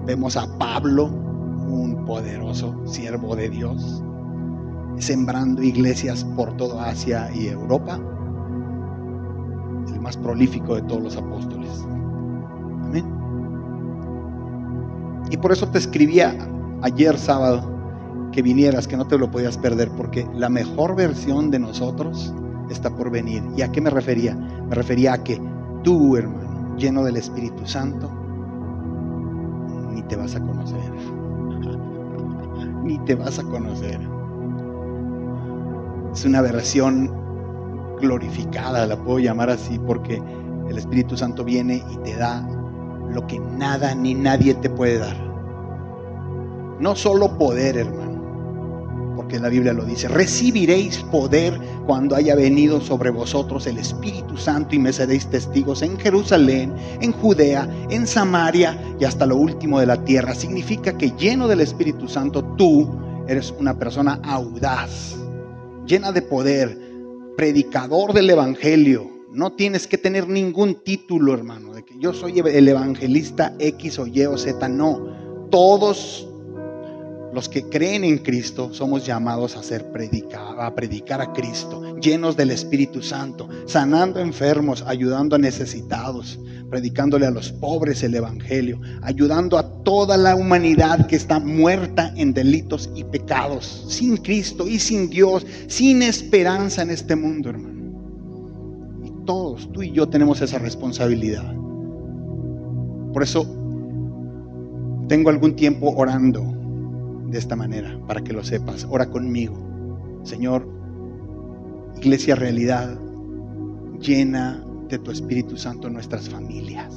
[0.05, 4.03] vemos a Pablo, un poderoso siervo de Dios,
[4.97, 7.99] sembrando iglesias por toda Asia y Europa
[9.93, 11.85] el más prolífico de todos los apóstoles.
[12.83, 13.05] Amén.
[15.31, 16.35] Y por eso te escribía
[16.81, 17.77] ayer sábado
[18.31, 22.33] que vinieras, que no te lo podías perder, porque la mejor versión de nosotros
[22.73, 23.43] está por venir.
[23.55, 24.36] ¿Y a qué me refería?
[24.36, 25.41] Me refería a que
[25.84, 28.10] tú, hermano, lleno del Espíritu Santo,
[29.91, 30.79] ni te vas a conocer.
[32.84, 33.99] ni te vas a conocer.
[36.13, 37.12] Es una versión
[38.01, 40.21] glorificada, la puedo llamar así, porque
[40.69, 42.47] el Espíritu Santo viene y te da
[43.10, 45.17] lo que nada ni nadie te puede dar.
[46.79, 48.09] No solo poder, hermano,
[49.19, 54.75] porque la Biblia lo dice, recibiréis poder cuando haya venido sobre vosotros el Espíritu Santo
[54.75, 59.88] y me seréis testigos en Jerusalén, en Judea, en Samaria y hasta lo último de
[59.88, 60.34] la tierra.
[60.34, 62.89] Significa que lleno del Espíritu Santo tú
[63.27, 65.17] eres una persona audaz,
[65.86, 66.79] llena de poder,
[67.36, 69.05] predicador del Evangelio.
[69.34, 74.08] No tienes que tener ningún título, hermano, de que yo soy el evangelista X o
[74.08, 74.69] Y o Z.
[74.69, 76.28] No, todos
[77.39, 82.36] los que creen en Cristo somos llamados a ser predicar, a predicar a Cristo, llenos
[82.36, 86.38] del Espíritu Santo, sanando enfermos, ayudando a necesitados,
[86.69, 92.34] predicándole a los pobres el Evangelio, ayudando a toda la humanidad que está muerta en
[92.34, 98.99] delitos y pecados, sin Cristo y sin Dios, sin esperanza en este mundo, hermano.
[99.06, 101.56] Y todos, tú y yo tenemos esa responsabilidad.
[103.13, 103.45] Por eso
[105.08, 106.59] tengo algún tiempo orando
[107.29, 108.87] de esta manera, para que lo sepas.
[108.89, 109.55] Ora conmigo.
[110.23, 110.67] Señor,
[111.97, 112.99] Iglesia Realidad,
[113.99, 116.93] llena de tu Espíritu Santo nuestras familias.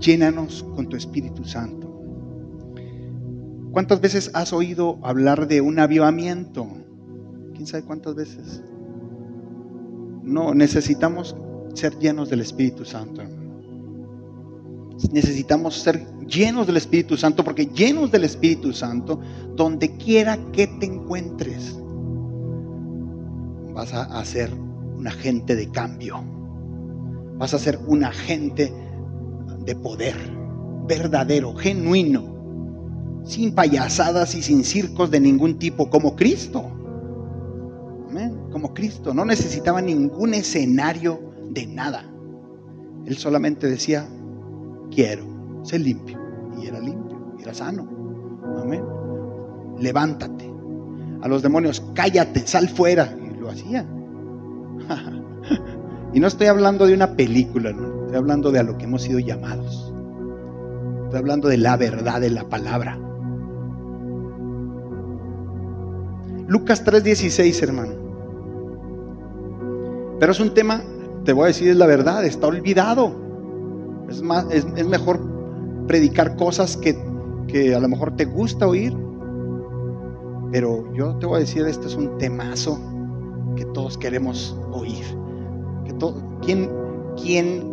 [0.00, 1.86] Llénanos con tu Espíritu Santo.
[3.72, 6.66] ¿Cuántas veces has oído hablar de un avivamiento?
[7.54, 8.62] ¿Quién sabe cuántas veces?
[10.22, 11.36] No, necesitamos
[11.74, 13.22] ser llenos del Espíritu Santo.
[15.12, 19.20] Necesitamos ser llenos del Espíritu Santo, porque llenos del Espíritu Santo,
[19.54, 21.78] donde quiera que te encuentres,
[23.72, 26.20] vas a ser un agente de cambio.
[27.38, 28.72] Vas a ser un agente
[29.64, 30.16] de poder,
[30.88, 36.64] verdadero, genuino, sin payasadas y sin circos de ningún tipo, como Cristo.
[38.50, 39.14] Como Cristo.
[39.14, 42.04] No necesitaba ningún escenario de nada.
[43.06, 44.08] Él solamente decía,
[44.90, 45.24] quiero,
[45.62, 46.18] sé limpio.
[46.60, 47.88] Y era limpio, era sano.
[48.62, 48.82] Amén.
[49.78, 50.46] Levántate.
[51.20, 53.14] a los demonios, cállate, sal fuera.
[53.20, 53.84] Y lo hacía.
[56.14, 59.18] y no estoy hablando de una película, estoy hablando de a lo que hemos sido
[59.18, 59.92] llamados.
[61.04, 62.98] Estoy hablando de la verdad de la palabra.
[66.48, 67.92] Lucas 3:16, hermano.
[70.18, 70.82] Pero es un tema,
[71.24, 73.27] te voy a decir, es la verdad, está olvidado.
[74.08, 75.20] Es, más, es, mejor
[75.86, 76.98] predicar cosas que,
[77.46, 78.96] que a lo mejor te gusta oír.
[80.50, 82.78] Pero yo te voy a decir, este es un temazo
[83.56, 85.04] que todos queremos oír.
[86.42, 86.70] ¿quién,
[87.20, 87.64] ¿Quién,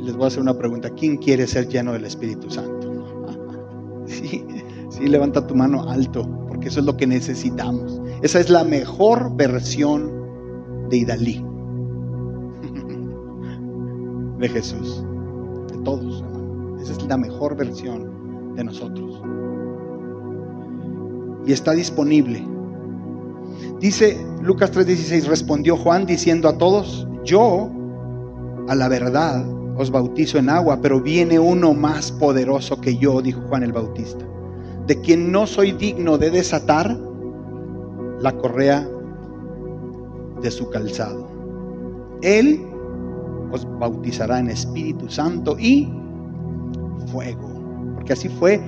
[0.00, 3.24] les voy a hacer una pregunta, ¿quién quiere ser lleno del Espíritu Santo?
[4.06, 4.44] sí,
[4.90, 8.00] sí, levanta tu mano alto, porque eso es lo que necesitamos.
[8.22, 10.10] Esa es la mejor versión
[10.88, 11.34] de Idalí,
[14.38, 15.04] de Jesús,
[15.84, 16.24] todos.
[16.80, 19.22] Esa es la mejor versión de nosotros.
[21.46, 22.42] Y está disponible.
[23.80, 27.70] Dice Lucas 3:16, respondió Juan diciendo a todos, yo
[28.68, 29.44] a la verdad
[29.76, 34.24] os bautizo en agua, pero viene uno más poderoso que yo, dijo Juan el Bautista,
[34.86, 36.96] de quien no soy digno de desatar
[38.20, 38.88] la correa
[40.40, 41.28] de su calzado.
[42.22, 42.60] Él
[43.54, 45.88] os bautizará en Espíritu Santo y
[47.06, 47.48] fuego,
[47.94, 48.60] porque así fue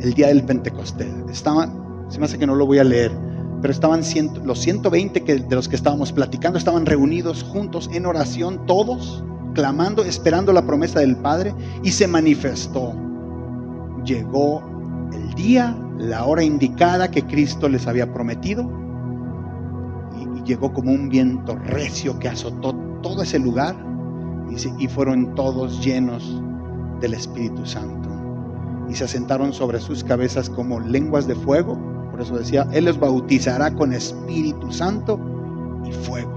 [0.00, 1.08] el día del Pentecostés.
[1.30, 1.72] Estaban,
[2.08, 3.12] se me hace que no lo voy a leer,
[3.60, 4.02] pero estaban
[4.44, 9.24] los 120 que, de los que estábamos platicando, estaban reunidos juntos en oración, todos
[9.54, 12.92] clamando, esperando la promesa del Padre, y se manifestó.
[14.04, 14.62] Llegó
[15.12, 18.68] el día, la hora indicada que Cristo les había prometido,
[20.18, 23.76] y, llegó como un viento recio que azotó todo ese lugar,
[24.52, 26.40] y, y fueron todos llenos
[27.00, 28.08] del Espíritu Santo.
[28.88, 31.78] Y se asentaron sobre sus cabezas como lenguas de fuego.
[32.10, 35.18] Por eso decía, Él los bautizará con Espíritu Santo
[35.84, 36.30] y fuego.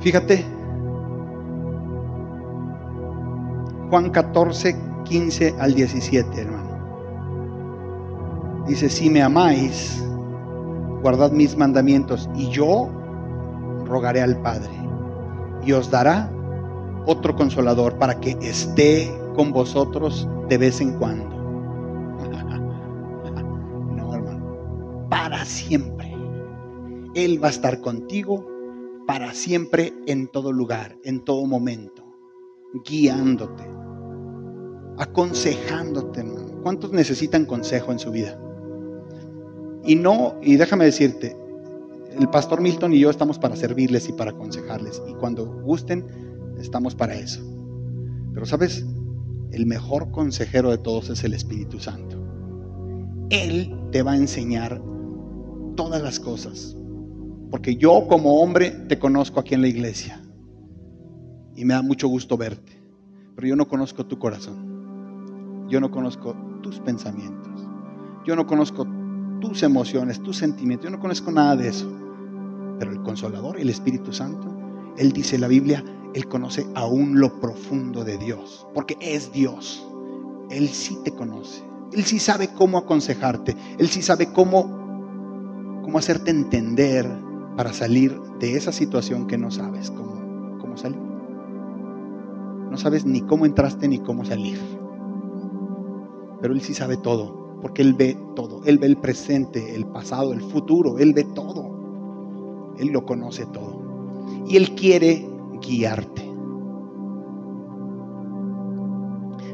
[0.00, 0.44] Fíjate,
[3.90, 6.62] Juan 14, 15 al 17, hermano.
[8.66, 10.02] Dice, si me amáis,
[11.02, 12.88] guardad mis mandamientos y yo
[13.92, 14.70] rogaré al Padre
[15.64, 16.32] y os dará
[17.06, 21.30] otro consolador para que esté con vosotros de vez en cuando.
[23.94, 26.10] No, hermano, para siempre.
[27.14, 28.46] Él va a estar contigo
[29.06, 32.02] para siempre en todo lugar, en todo momento,
[32.84, 33.64] guiándote,
[34.98, 36.24] aconsejándote,
[36.62, 38.40] ¿Cuántos necesitan consejo en su vida?
[39.84, 41.36] Y no, y déjame decirte,
[42.18, 45.02] el pastor Milton y yo estamos para servirles y para aconsejarles.
[45.08, 46.06] Y cuando gusten,
[46.58, 47.42] estamos para eso.
[48.32, 48.86] Pero sabes,
[49.50, 52.18] el mejor consejero de todos es el Espíritu Santo.
[53.30, 54.82] Él te va a enseñar
[55.76, 56.76] todas las cosas.
[57.50, 60.22] Porque yo como hombre te conozco aquí en la iglesia.
[61.54, 62.80] Y me da mucho gusto verte.
[63.36, 65.68] Pero yo no conozco tu corazón.
[65.68, 67.68] Yo no conozco tus pensamientos.
[68.24, 68.86] Yo no conozco
[69.40, 70.84] tus emociones, tus sentimientos.
[70.84, 72.01] Yo no conozco nada de eso.
[72.82, 74.52] Pero el consolador, el Espíritu Santo,
[74.96, 78.66] Él dice la Biblia, Él conoce aún lo profundo de Dios.
[78.74, 79.86] Porque es Dios.
[80.50, 81.62] Él sí te conoce.
[81.92, 83.54] Él sí sabe cómo aconsejarte.
[83.78, 84.64] Él sí sabe cómo,
[85.84, 87.08] cómo hacerte entender
[87.56, 90.98] para salir de esa situación que no sabes cómo, cómo salir.
[92.68, 94.58] No sabes ni cómo entraste ni cómo salir.
[96.40, 98.64] Pero Él sí sabe todo, porque Él ve todo.
[98.64, 100.98] Él ve el presente, el pasado, el futuro.
[100.98, 101.71] Él ve todo.
[102.78, 103.80] Él lo conoce todo.
[104.46, 105.28] Y Él quiere
[105.60, 106.32] guiarte.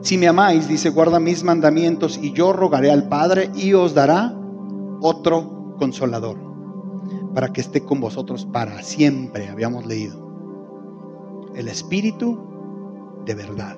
[0.00, 4.34] Si me amáis, dice, guarda mis mandamientos y yo rogaré al Padre y os dará
[5.00, 6.38] otro consolador
[7.34, 10.26] para que esté con vosotros para siempre, habíamos leído.
[11.54, 12.38] El Espíritu
[13.24, 13.76] de verdad,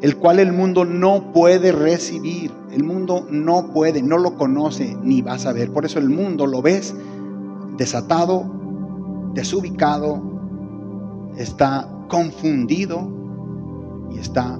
[0.00, 5.20] el cual el mundo no puede recibir, el mundo no puede, no lo conoce ni
[5.20, 5.72] va a saber.
[5.72, 6.94] Por eso el mundo lo ves
[7.76, 8.44] desatado,
[9.34, 10.22] desubicado,
[11.36, 13.08] está confundido
[14.10, 14.58] y está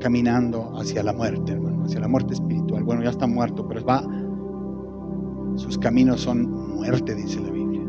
[0.00, 2.82] caminando hacia la muerte, hermano, hacia la muerte espiritual.
[2.82, 4.02] Bueno, ya está muerto, pero va,
[5.56, 7.82] sus caminos son muerte, dice la Biblia.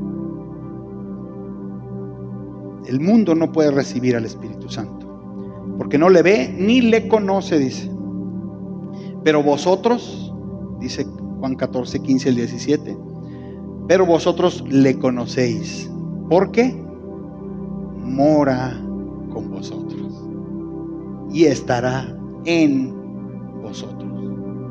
[2.86, 5.08] El mundo no puede recibir al Espíritu Santo,
[5.78, 7.90] porque no le ve ni le conoce, dice.
[9.24, 10.34] Pero vosotros,
[10.80, 11.06] dice
[11.40, 12.98] Juan 14, 15 al 17,
[13.88, 15.90] pero vosotros le conocéis,
[16.30, 16.74] porque
[18.04, 18.80] mora
[19.34, 20.24] con vosotros
[21.32, 22.16] y estará
[22.46, 22.94] en
[23.62, 24.12] vosotros.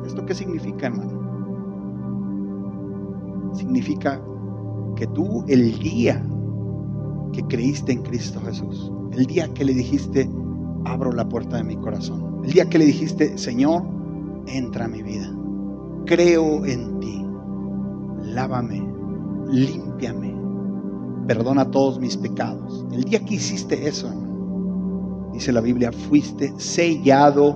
[0.05, 1.19] ¿Esto qué significa, hermano?
[3.53, 4.21] Significa
[4.95, 6.23] que tú el día
[7.33, 10.29] que creíste en Cristo Jesús, el día que le dijiste,
[10.85, 13.83] abro la puerta de mi corazón, el día que le dijiste, Señor,
[14.47, 15.33] entra a mi vida,
[16.05, 17.25] creo en ti,
[18.23, 18.90] lávame,
[19.51, 20.33] límpiame,
[21.27, 22.85] perdona todos mis pecados.
[22.91, 24.09] El día que hiciste eso,
[25.33, 27.55] dice la Biblia, fuiste sellado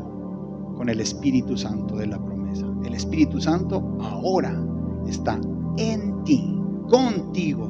[0.77, 2.65] con el Espíritu Santo de la promesa.
[2.83, 4.61] El Espíritu Santo ahora
[5.07, 5.39] está
[5.77, 7.69] en ti, contigo,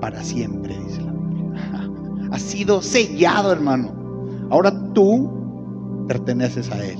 [0.00, 1.88] para siempre, dice la Biblia.
[2.32, 3.92] Ha sido sellado, hermano.
[4.48, 5.28] Ahora tú
[6.08, 6.98] perteneces a Él.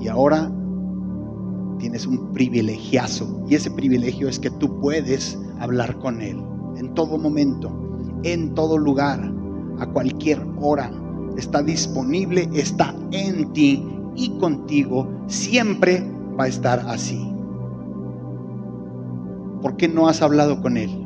[0.00, 0.50] Y ahora
[1.78, 3.44] tienes un privilegiazo.
[3.48, 6.38] Y ese privilegio es que tú puedes hablar con Él
[6.76, 7.70] en todo momento,
[8.22, 9.20] en todo lugar,
[9.78, 10.90] a cualquier hora.
[11.36, 13.84] Está disponible, está en ti
[14.16, 15.08] y contigo.
[15.26, 16.04] Siempre
[16.38, 17.32] va a estar así.
[19.62, 21.04] ¿Por qué no has hablado con Él?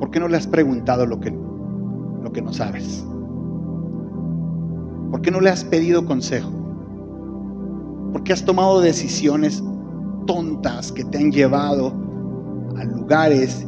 [0.00, 3.04] ¿Por qué no le has preguntado lo que, lo que no sabes?
[5.10, 6.57] ¿Por qué no le has pedido consejo?
[8.12, 9.62] ¿Por qué has tomado decisiones
[10.26, 11.92] tontas que te han llevado
[12.76, 13.66] a lugares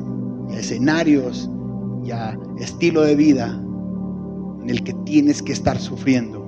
[0.50, 1.50] y a escenarios
[2.04, 3.60] y a estilo de vida
[4.62, 6.46] en el que tienes que estar sufriendo?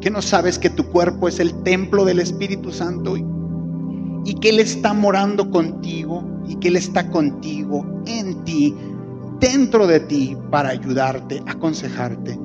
[0.00, 4.60] ¿Qué no sabes que tu cuerpo es el templo del Espíritu Santo y que Él
[4.60, 8.74] está morando contigo y que Él está contigo en ti,
[9.40, 12.38] dentro de ti, para ayudarte, aconsejarte,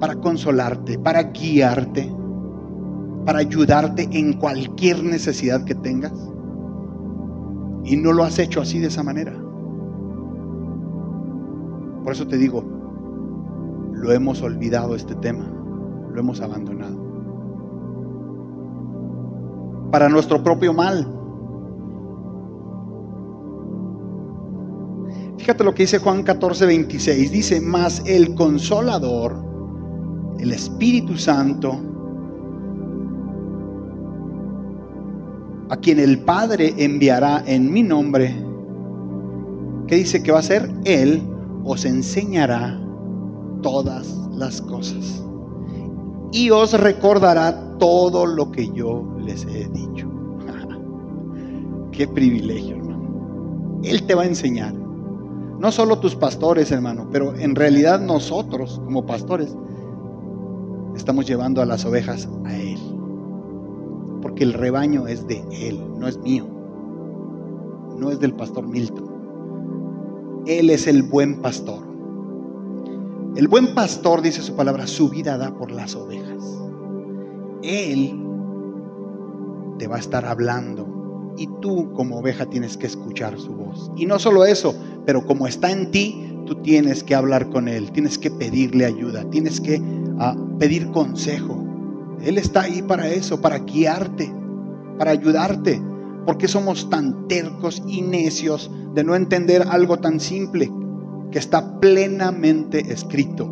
[0.00, 2.12] para consolarte, para guiarte?
[3.26, 6.12] Para ayudarte en cualquier necesidad que tengas.
[7.84, 9.32] Y no lo has hecho así de esa manera.
[12.04, 12.64] Por eso te digo,
[13.92, 16.96] lo hemos olvidado este tema, lo hemos abandonado.
[19.90, 21.12] Para nuestro propio mal.
[25.38, 27.32] Fíjate lo que dice Juan 14, 26.
[27.32, 29.36] Dice, más el consolador,
[30.38, 31.95] el Espíritu Santo,
[35.68, 38.34] a quien el Padre enviará en mi nombre,
[39.86, 40.70] ¿qué dice que va a ser?
[40.84, 41.22] Él
[41.64, 42.80] os enseñará
[43.62, 45.24] todas las cosas
[46.32, 50.08] y os recordará todo lo que yo les he dicho.
[51.92, 53.80] Qué privilegio, hermano.
[53.82, 54.74] Él te va a enseñar.
[54.74, 59.56] No solo tus pastores, hermano, pero en realidad nosotros como pastores
[60.94, 62.78] estamos llevando a las ovejas a Él
[64.20, 66.46] porque el rebaño es de Él, no es mío,
[67.98, 70.44] no es del pastor Milton.
[70.46, 71.84] Él es el buen pastor.
[73.36, 76.44] El buen pastor, dice su palabra, su vida da por las ovejas.
[77.62, 78.22] Él
[79.78, 83.90] te va a estar hablando y tú como oveja tienes que escuchar su voz.
[83.96, 87.92] Y no solo eso, pero como está en ti, tú tienes que hablar con Él,
[87.92, 89.82] tienes que pedirle ayuda, tienes que
[90.18, 91.65] ah, pedir consejo.
[92.22, 94.32] Él está ahí para eso, para guiarte,
[94.98, 95.80] para ayudarte.
[96.26, 100.72] porque somos tan tercos y necios de no entender algo tan simple
[101.30, 103.48] que está plenamente escrito?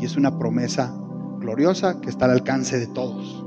[0.00, 0.92] Y es una promesa
[1.38, 3.44] gloriosa que está al alcance de todos.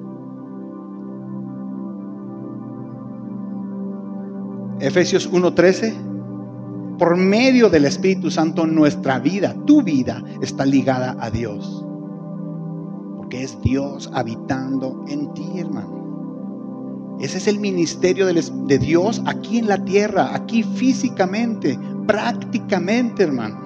[4.80, 5.94] Efesios 1:13,
[6.98, 11.86] por medio del Espíritu Santo nuestra vida, tu vida, está ligada a Dios
[13.42, 17.18] es Dios habitando en ti, hermano.
[17.20, 23.64] Ese es el ministerio de Dios aquí en la tierra, aquí físicamente, prácticamente, hermano.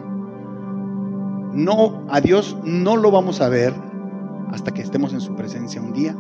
[1.54, 3.74] No, a Dios no lo vamos a ver
[4.52, 6.16] hasta que estemos en su presencia un día.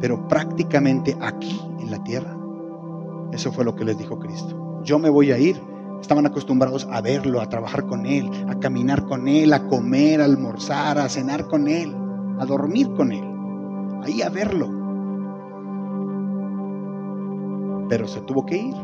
[0.00, 2.36] Pero prácticamente aquí en la tierra,
[3.32, 4.80] eso fue lo que les dijo Cristo.
[4.84, 5.60] Yo me voy a ir,
[6.00, 10.24] Estaban acostumbrados a verlo, a trabajar con Él, a caminar con Él, a comer, a
[10.24, 11.94] almorzar, a cenar con Él,
[12.38, 13.24] a dormir con Él,
[14.04, 14.68] ahí a verlo.
[17.88, 18.76] Pero se tuvo que ir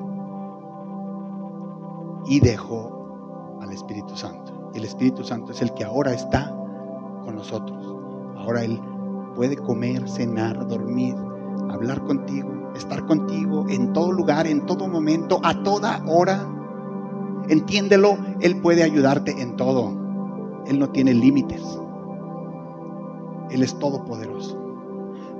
[2.26, 4.70] y dejó al Espíritu Santo.
[4.74, 6.50] El Espíritu Santo es el que ahora está
[7.24, 7.96] con nosotros.
[8.36, 8.80] Ahora Él
[9.34, 11.14] puede comer, cenar, dormir,
[11.70, 16.48] hablar contigo, estar contigo en todo lugar, en todo momento, a toda hora
[17.48, 19.92] Entiéndelo, Él puede ayudarte en todo.
[20.66, 21.62] Él no tiene límites.
[23.50, 24.58] Él es todopoderoso.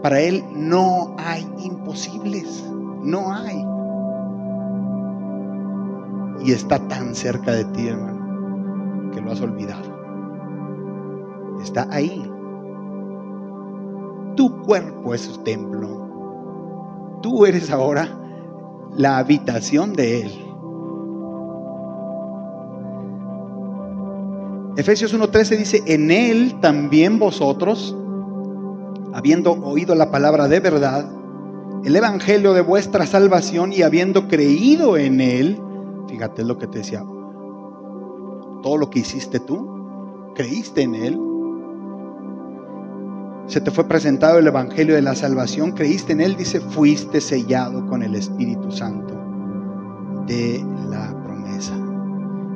[0.03, 2.69] Para Él no hay imposibles.
[3.03, 3.65] No hay.
[6.45, 9.93] Y está tan cerca de ti, hermano, que lo has olvidado.
[11.63, 12.29] está ahí.
[14.35, 17.21] Tu cuerpo es su templo.
[17.23, 18.09] Tú eres ahora
[18.97, 20.52] la habitación de Él.
[24.77, 27.97] Efesios 1.13 dice, en Él también vosotros,
[29.13, 31.11] habiendo oído la palabra de verdad,
[31.85, 35.61] el evangelio de vuestra salvación y habiendo creído en Él,
[36.09, 37.01] fíjate lo que te decía,
[38.63, 41.21] todo lo que hiciste tú, creíste en Él,
[43.47, 47.87] se te fue presentado el Evangelio de la Salvación, creíste en Él, dice, fuiste sellado
[47.87, 49.15] con el Espíritu Santo
[50.27, 51.75] de la promesa.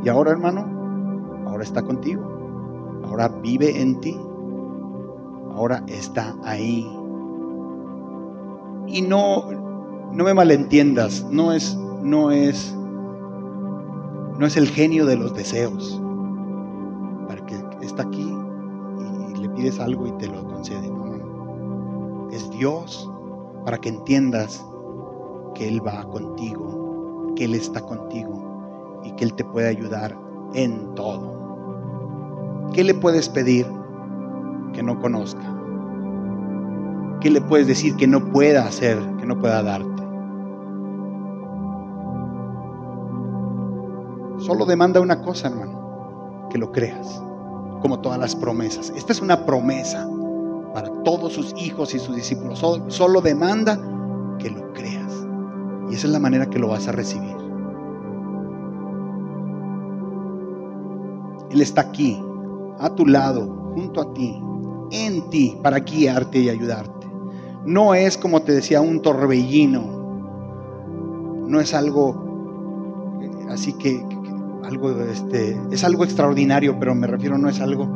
[0.02, 0.75] Y ahora, hermano,
[1.56, 2.22] ahora está contigo,
[3.04, 4.14] ahora vive en ti,
[5.54, 6.86] ahora está ahí.
[8.88, 9.50] Y no,
[10.12, 12.76] no me malentiendas, no es, no es,
[14.38, 15.98] no es el genio de los deseos,
[17.26, 18.30] para que está aquí
[19.30, 20.92] y le pides algo y te lo concede.
[22.32, 23.10] Es Dios
[23.64, 24.62] para que entiendas
[25.54, 30.14] que Él va contigo, que Él está contigo y que Él te puede ayudar
[30.52, 31.35] en todo.
[32.72, 33.66] ¿Qué le puedes pedir
[34.72, 35.42] que no conozca?
[37.20, 40.02] ¿Qué le puedes decir que no pueda hacer, que no pueda darte?
[44.38, 47.22] Solo demanda una cosa, hermano, que lo creas,
[47.80, 48.92] como todas las promesas.
[48.94, 50.06] Esta es una promesa
[50.74, 52.58] para todos sus hijos y sus discípulos.
[52.88, 53.80] Solo, demanda
[54.38, 55.26] que lo creas.
[55.90, 57.34] Y esa es la manera que lo vas a recibir.
[61.50, 62.22] Él está aquí,
[62.78, 64.40] a tu lado, junto a ti,
[64.90, 67.06] en ti, para guiarte y ayudarte.
[67.64, 69.96] No es, como te decía, un torbellino.
[71.48, 74.04] No es algo eh, así que,
[74.64, 77.88] algo, este, es algo extraordinario, pero me refiero, no es algo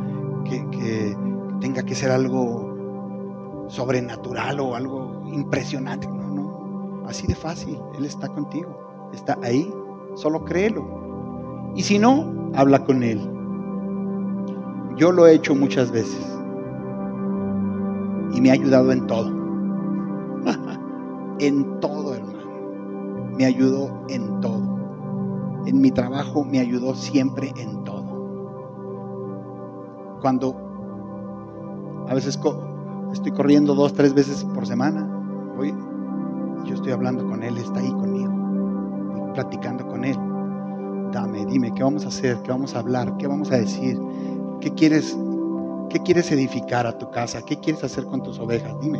[0.45, 1.15] que
[1.61, 6.07] tenga que ser algo sobrenatural o algo impresionante.
[6.07, 7.79] No, no, así de fácil.
[7.97, 9.73] Él está contigo, está ahí,
[10.15, 11.71] solo créelo.
[11.75, 13.30] Y si no, habla con Él.
[15.01, 16.21] Yo lo he hecho muchas veces
[18.35, 19.31] y me ha ayudado en todo.
[21.39, 22.37] en todo, hermano.
[23.35, 25.63] Me ayudó en todo.
[25.65, 28.05] En mi trabajo me ayudó siempre en todo.
[30.21, 30.55] Cuando
[32.07, 32.39] a veces
[33.11, 35.09] Estoy corriendo dos, tres veces por semana.
[35.57, 35.73] Hoy
[36.63, 39.33] yo estoy hablando con Él, está ahí conmigo.
[39.33, 40.15] Platicando con Él.
[41.11, 42.37] Dame, dime, ¿qué vamos a hacer?
[42.43, 43.17] ¿Qué vamos a hablar?
[43.17, 43.99] ¿Qué vamos a decir?
[44.61, 45.17] ¿Qué quieres,
[45.89, 47.41] qué quieres edificar a tu casa?
[47.41, 48.79] ¿Qué quieres hacer con tus ovejas?
[48.79, 48.99] Dime.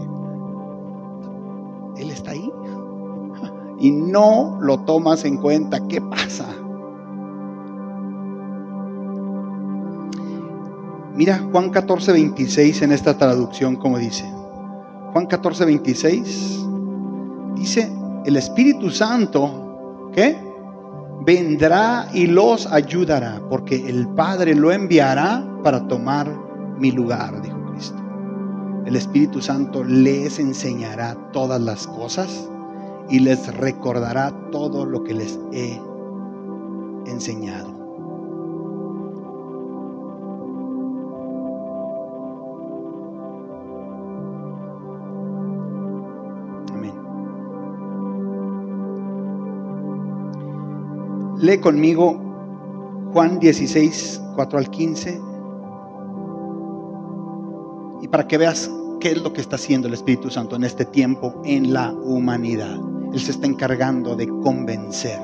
[1.98, 2.52] Él está ahí.
[3.80, 5.88] Y no lo tomas en cuenta.
[5.88, 6.46] ¿Qué pasa?
[11.16, 14.32] Mira Juan 14, 26 en esta traducción como dice.
[15.14, 16.66] Juan 14, 26
[17.56, 17.92] dice,
[18.26, 20.51] el Espíritu Santo, ¿qué?
[21.24, 26.28] Vendrá y los ayudará, porque el Padre lo enviará para tomar
[26.80, 28.02] mi lugar, dijo Cristo.
[28.86, 32.50] El Espíritu Santo les enseñará todas las cosas
[33.10, 35.80] y les recordará todo lo que les he
[37.06, 37.81] enseñado.
[51.60, 52.18] Conmigo
[53.14, 55.22] Juan 16, 4 al 15.
[58.02, 60.86] Y para que veas qué es lo que está haciendo el Espíritu Santo en este
[60.86, 62.80] tiempo en la humanidad.
[63.12, 65.20] Él se está encargando de convencer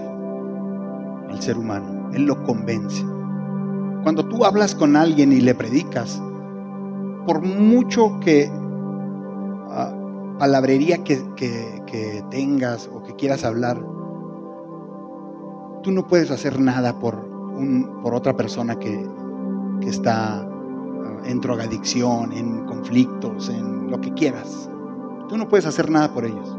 [1.29, 2.09] al ser humano.
[2.13, 3.03] Él lo convence.
[4.03, 6.21] Cuando tú hablas con alguien y le predicas,
[7.25, 13.81] por mucho que uh, palabrería que tengas o que quieras hablar,
[15.87, 19.09] tú no puedes hacer nada por, un, por otra persona que,
[19.79, 24.69] que está uh, en drogadicción, en conflictos, en lo que quieras.
[25.29, 26.57] Tú no puedes hacer nada por ellos.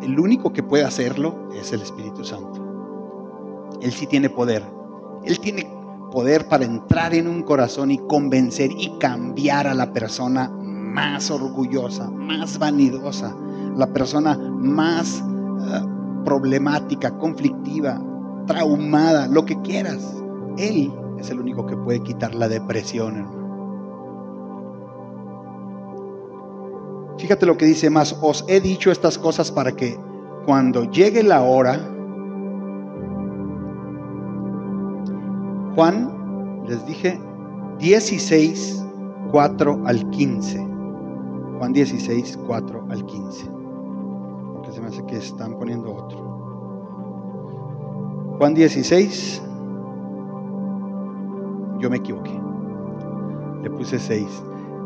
[0.00, 2.64] El único que puede hacerlo es el Espíritu Santo.
[3.82, 4.64] Él sí tiene poder.
[5.24, 5.70] Él tiene
[6.10, 12.08] poder para entrar en un corazón y convencer y cambiar a la persona más orgullosa,
[12.10, 13.36] más vanidosa,
[13.76, 18.00] la persona más uh, problemática, conflictiva,
[18.46, 20.22] traumada, lo que quieras.
[20.56, 23.40] Él es el único que puede quitar la depresión,
[27.20, 29.98] Fíjate lo que dice más, os he dicho estas cosas para que
[30.46, 31.78] cuando llegue la hora,
[35.74, 37.20] Juan, les dije,
[37.78, 38.82] 16,
[39.30, 40.66] 4 al 15.
[41.58, 43.59] Juan 16, 4 al 15.
[44.70, 46.30] Se me hace que están poniendo otro.
[48.38, 49.42] Juan 16,
[51.80, 52.40] yo me equivoqué.
[53.62, 54.26] Le puse 6.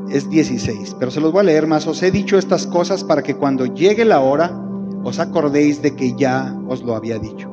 [0.08, 1.86] Es 16, pero se los voy a leer más.
[1.86, 4.58] Os he dicho estas cosas para que cuando llegue la hora
[5.04, 7.50] os acordéis de que ya os lo había dicho.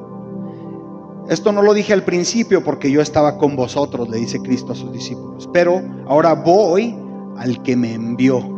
[1.28, 4.76] Esto no lo dije al principio porque yo estaba con vosotros, le dice Cristo a
[4.76, 5.50] sus discípulos.
[5.54, 6.98] Pero ahora voy
[7.38, 8.51] al que me envió.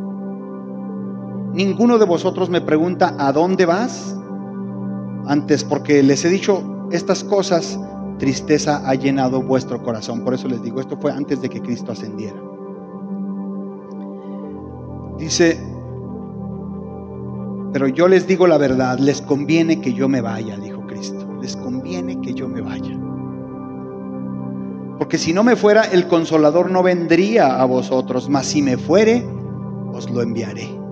[1.54, 4.18] Ninguno de vosotros me pregunta, ¿a dónde vas?
[5.28, 7.80] Antes, porque les he dicho estas cosas,
[8.18, 10.24] tristeza ha llenado vuestro corazón.
[10.24, 12.42] Por eso les digo, esto fue antes de que Cristo ascendiera.
[15.20, 15.60] Dice,
[17.72, 21.56] pero yo les digo la verdad, les conviene que yo me vaya, dijo Cristo, les
[21.56, 23.00] conviene que yo me vaya.
[24.98, 29.28] Porque si no me fuera, el consolador no vendría a vosotros, mas si me fuere,
[29.94, 30.83] os lo enviaré.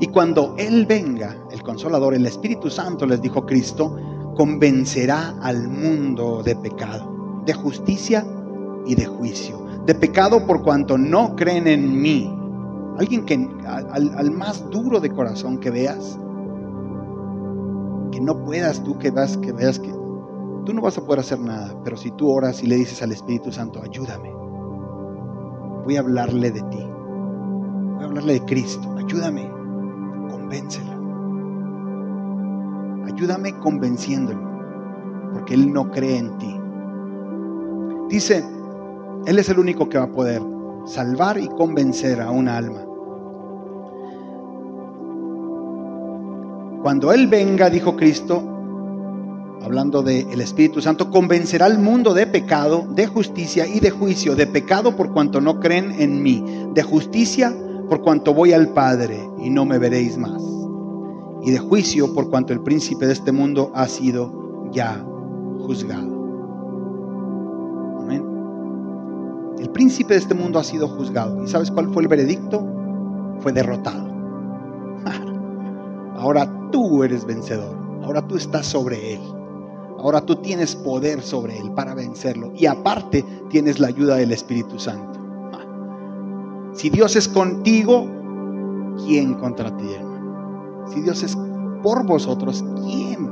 [0.00, 3.96] Y cuando Él venga, el consolador, el Espíritu Santo, les dijo Cristo,
[4.36, 8.24] convencerá al mundo de pecado, de justicia
[8.86, 9.66] y de juicio.
[9.84, 12.32] De pecado por cuanto no creen en mí.
[12.98, 16.18] Alguien que al, más duro de corazón que veas,
[18.12, 19.92] que no puedas tú que vas, que veas que
[20.64, 23.12] tú no vas a poder hacer nada, pero si tú oras y le dices al
[23.12, 24.32] Espíritu Santo, ayúdame,
[25.84, 26.84] voy a hablarle de ti,
[27.94, 29.57] voy a hablarle de Cristo, ayúdame,
[30.48, 30.92] convéncelo.
[33.06, 34.40] Ayúdame convenciéndolo,
[35.34, 36.60] porque Él no cree en ti.
[38.08, 38.42] Dice,
[39.26, 40.42] Él es el único que va a poder
[40.86, 42.84] salvar y convencer a una alma.
[46.82, 48.42] Cuando Él venga, dijo Cristo,
[49.62, 54.46] hablando del Espíritu Santo, convencerá al mundo de pecado, de justicia y de juicio, de
[54.46, 56.42] pecado por cuanto no creen en mí,
[56.72, 57.54] de justicia
[57.88, 60.42] por cuanto voy al Padre y no me veréis más
[61.42, 65.04] y de juicio por cuanto el príncipe de este mundo ha sido ya
[65.60, 66.14] juzgado.
[68.00, 68.24] Amén.
[69.58, 71.42] El príncipe de este mundo ha sido juzgado.
[71.42, 72.66] ¿Y sabes cuál fue el veredicto?
[73.40, 74.08] Fue derrotado.
[76.16, 77.76] Ahora tú eres vencedor.
[78.02, 79.20] Ahora tú estás sobre él.
[79.98, 82.52] Ahora tú tienes poder sobre él para vencerlo.
[82.54, 85.17] Y aparte tienes la ayuda del Espíritu Santo.
[86.78, 88.06] Si Dios es contigo,
[89.04, 89.90] ¿quién contra ti,
[90.94, 91.36] si Dios es
[91.82, 93.26] por vosotros, ¿quién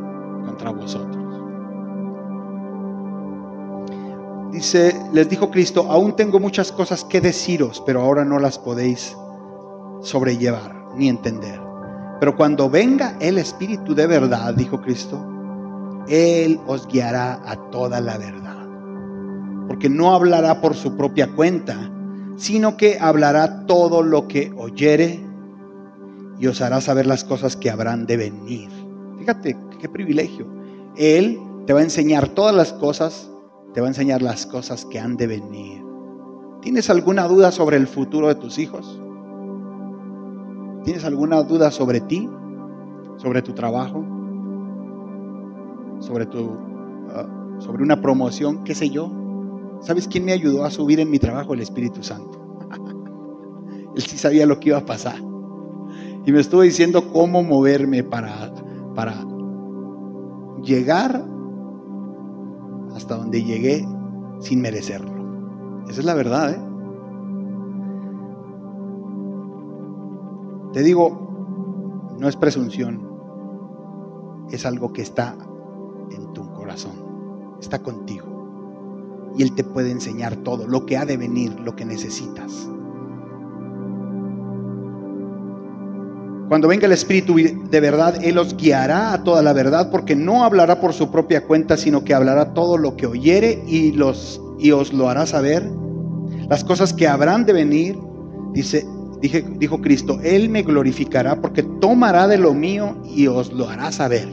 [0.44, 1.16] contra vosotros?
[4.50, 9.16] Dice, les dijo Cristo, aún tengo muchas cosas que deciros, pero ahora no las podéis
[10.02, 11.60] sobrellevar ni entender.
[12.18, 15.24] Pero cuando venga el Espíritu de verdad, dijo Cristo,
[16.08, 18.66] Él os guiará a toda la verdad.
[19.68, 21.92] Porque no hablará por su propia cuenta,
[22.36, 25.20] sino que hablará todo lo que oyere
[26.38, 28.68] y os hará saber las cosas que habrán de venir.
[29.18, 30.46] Fíjate qué privilegio.
[30.96, 33.30] Él te va a enseñar todas las cosas,
[33.72, 35.82] te va a enseñar las cosas que han de venir.
[36.60, 39.00] ¿Tienes alguna duda sobre el futuro de tus hijos?
[40.84, 42.28] ¿Tienes alguna duda sobre ti?
[43.16, 44.04] ¿Sobre tu trabajo?
[46.00, 46.50] ¿Sobre tu
[47.10, 47.26] ah,
[47.58, 49.10] sobre una promoción, qué sé yo?
[49.80, 51.54] ¿Sabes quién me ayudó a subir en mi trabajo?
[51.54, 52.38] El Espíritu Santo.
[53.96, 55.16] Él sí sabía lo que iba a pasar.
[56.24, 58.52] Y me estuvo diciendo cómo moverme para,
[58.94, 59.24] para
[60.62, 61.24] llegar
[62.94, 63.86] hasta donde llegué
[64.40, 65.84] sin merecerlo.
[65.88, 66.50] Esa es la verdad.
[66.50, 66.60] ¿eh?
[70.72, 73.06] Te digo, no es presunción,
[74.50, 75.36] es algo que está
[76.10, 78.35] en tu corazón, está contigo.
[79.36, 82.68] Y Él te puede enseñar todo, lo que ha de venir, lo que necesitas.
[86.48, 90.44] Cuando venga el Espíritu de verdad, Él os guiará a toda la verdad, porque no
[90.44, 94.70] hablará por su propia cuenta, sino que hablará todo lo que oyere y, los, y
[94.70, 95.68] os lo hará saber.
[96.48, 97.98] Las cosas que habrán de venir,
[98.52, 98.86] dice,
[99.20, 104.28] dijo Cristo, Él me glorificará porque tomará de lo mío y os lo hará saber.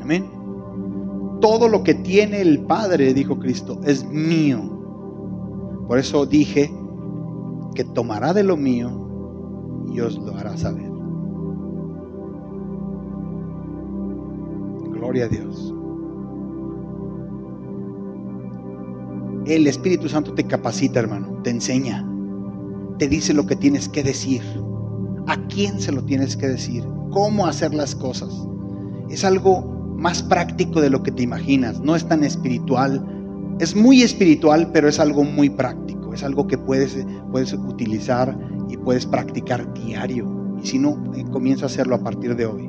[0.00, 0.43] Amén.
[1.44, 4.62] Todo lo que tiene el Padre, dijo Cristo, es mío.
[5.86, 6.72] Por eso dije
[7.74, 10.90] que tomará de lo mío Dios lo hará saber.
[14.92, 15.74] Gloria a Dios.
[19.44, 22.08] El Espíritu Santo te capacita, hermano, te enseña,
[22.98, 24.40] te dice lo que tienes que decir,
[25.26, 28.32] a quién se lo tienes que decir, cómo hacer las cosas.
[29.10, 33.04] Es algo más práctico de lo que te imaginas, no es tan espiritual
[33.60, 36.12] Es muy espiritual, pero es algo muy práctico.
[36.12, 38.36] Es algo que puedes, puedes utilizar
[38.68, 40.56] y puedes practicar diario.
[40.60, 42.68] Y si no, eh, comienza a hacerlo a partir de hoy.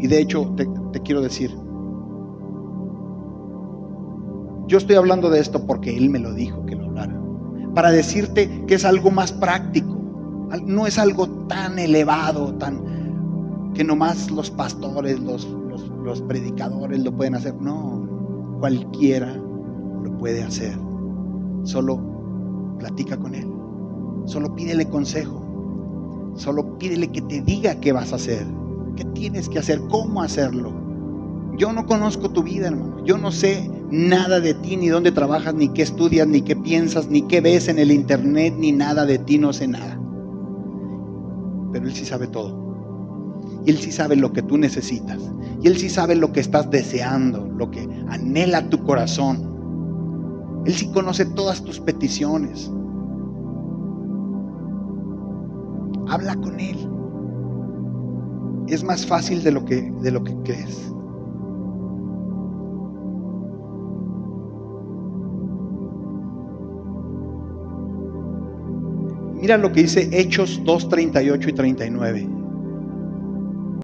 [0.00, 1.50] Y de hecho, te, te quiero decir,
[4.68, 7.18] yo estoy hablando de esto porque Él me lo dijo que lo hablara.
[7.74, 9.96] Para decirte que es algo más práctico.
[10.64, 12.82] No es algo tan elevado, tan
[13.74, 15.67] que nomás los pastores, los, los,
[16.08, 17.54] los predicadores lo pueden hacer.
[17.60, 20.74] No, cualquiera lo puede hacer.
[21.64, 22.00] Solo
[22.78, 23.46] platica con Él.
[24.24, 25.44] Solo pídele consejo.
[26.34, 28.46] Solo pídele que te diga qué vas a hacer,
[28.96, 30.72] qué tienes que hacer, cómo hacerlo.
[31.58, 33.04] Yo no conozco tu vida, hermano.
[33.04, 37.08] Yo no sé nada de ti, ni dónde trabajas, ni qué estudias, ni qué piensas,
[37.08, 40.00] ni qué ves en el internet, ni nada de ti, no sé nada.
[41.72, 42.68] Pero Él sí sabe todo.
[43.66, 45.18] Él sí sabe lo que tú necesitas.
[45.60, 50.62] Y Él sí sabe lo que estás deseando, lo que anhela tu corazón.
[50.64, 52.70] Él sí conoce todas tus peticiones.
[56.08, 56.76] Habla con Él.
[58.68, 60.92] Es más fácil de lo que, de lo que crees.
[69.40, 72.37] Mira lo que dice Hechos 2, 38 y 39.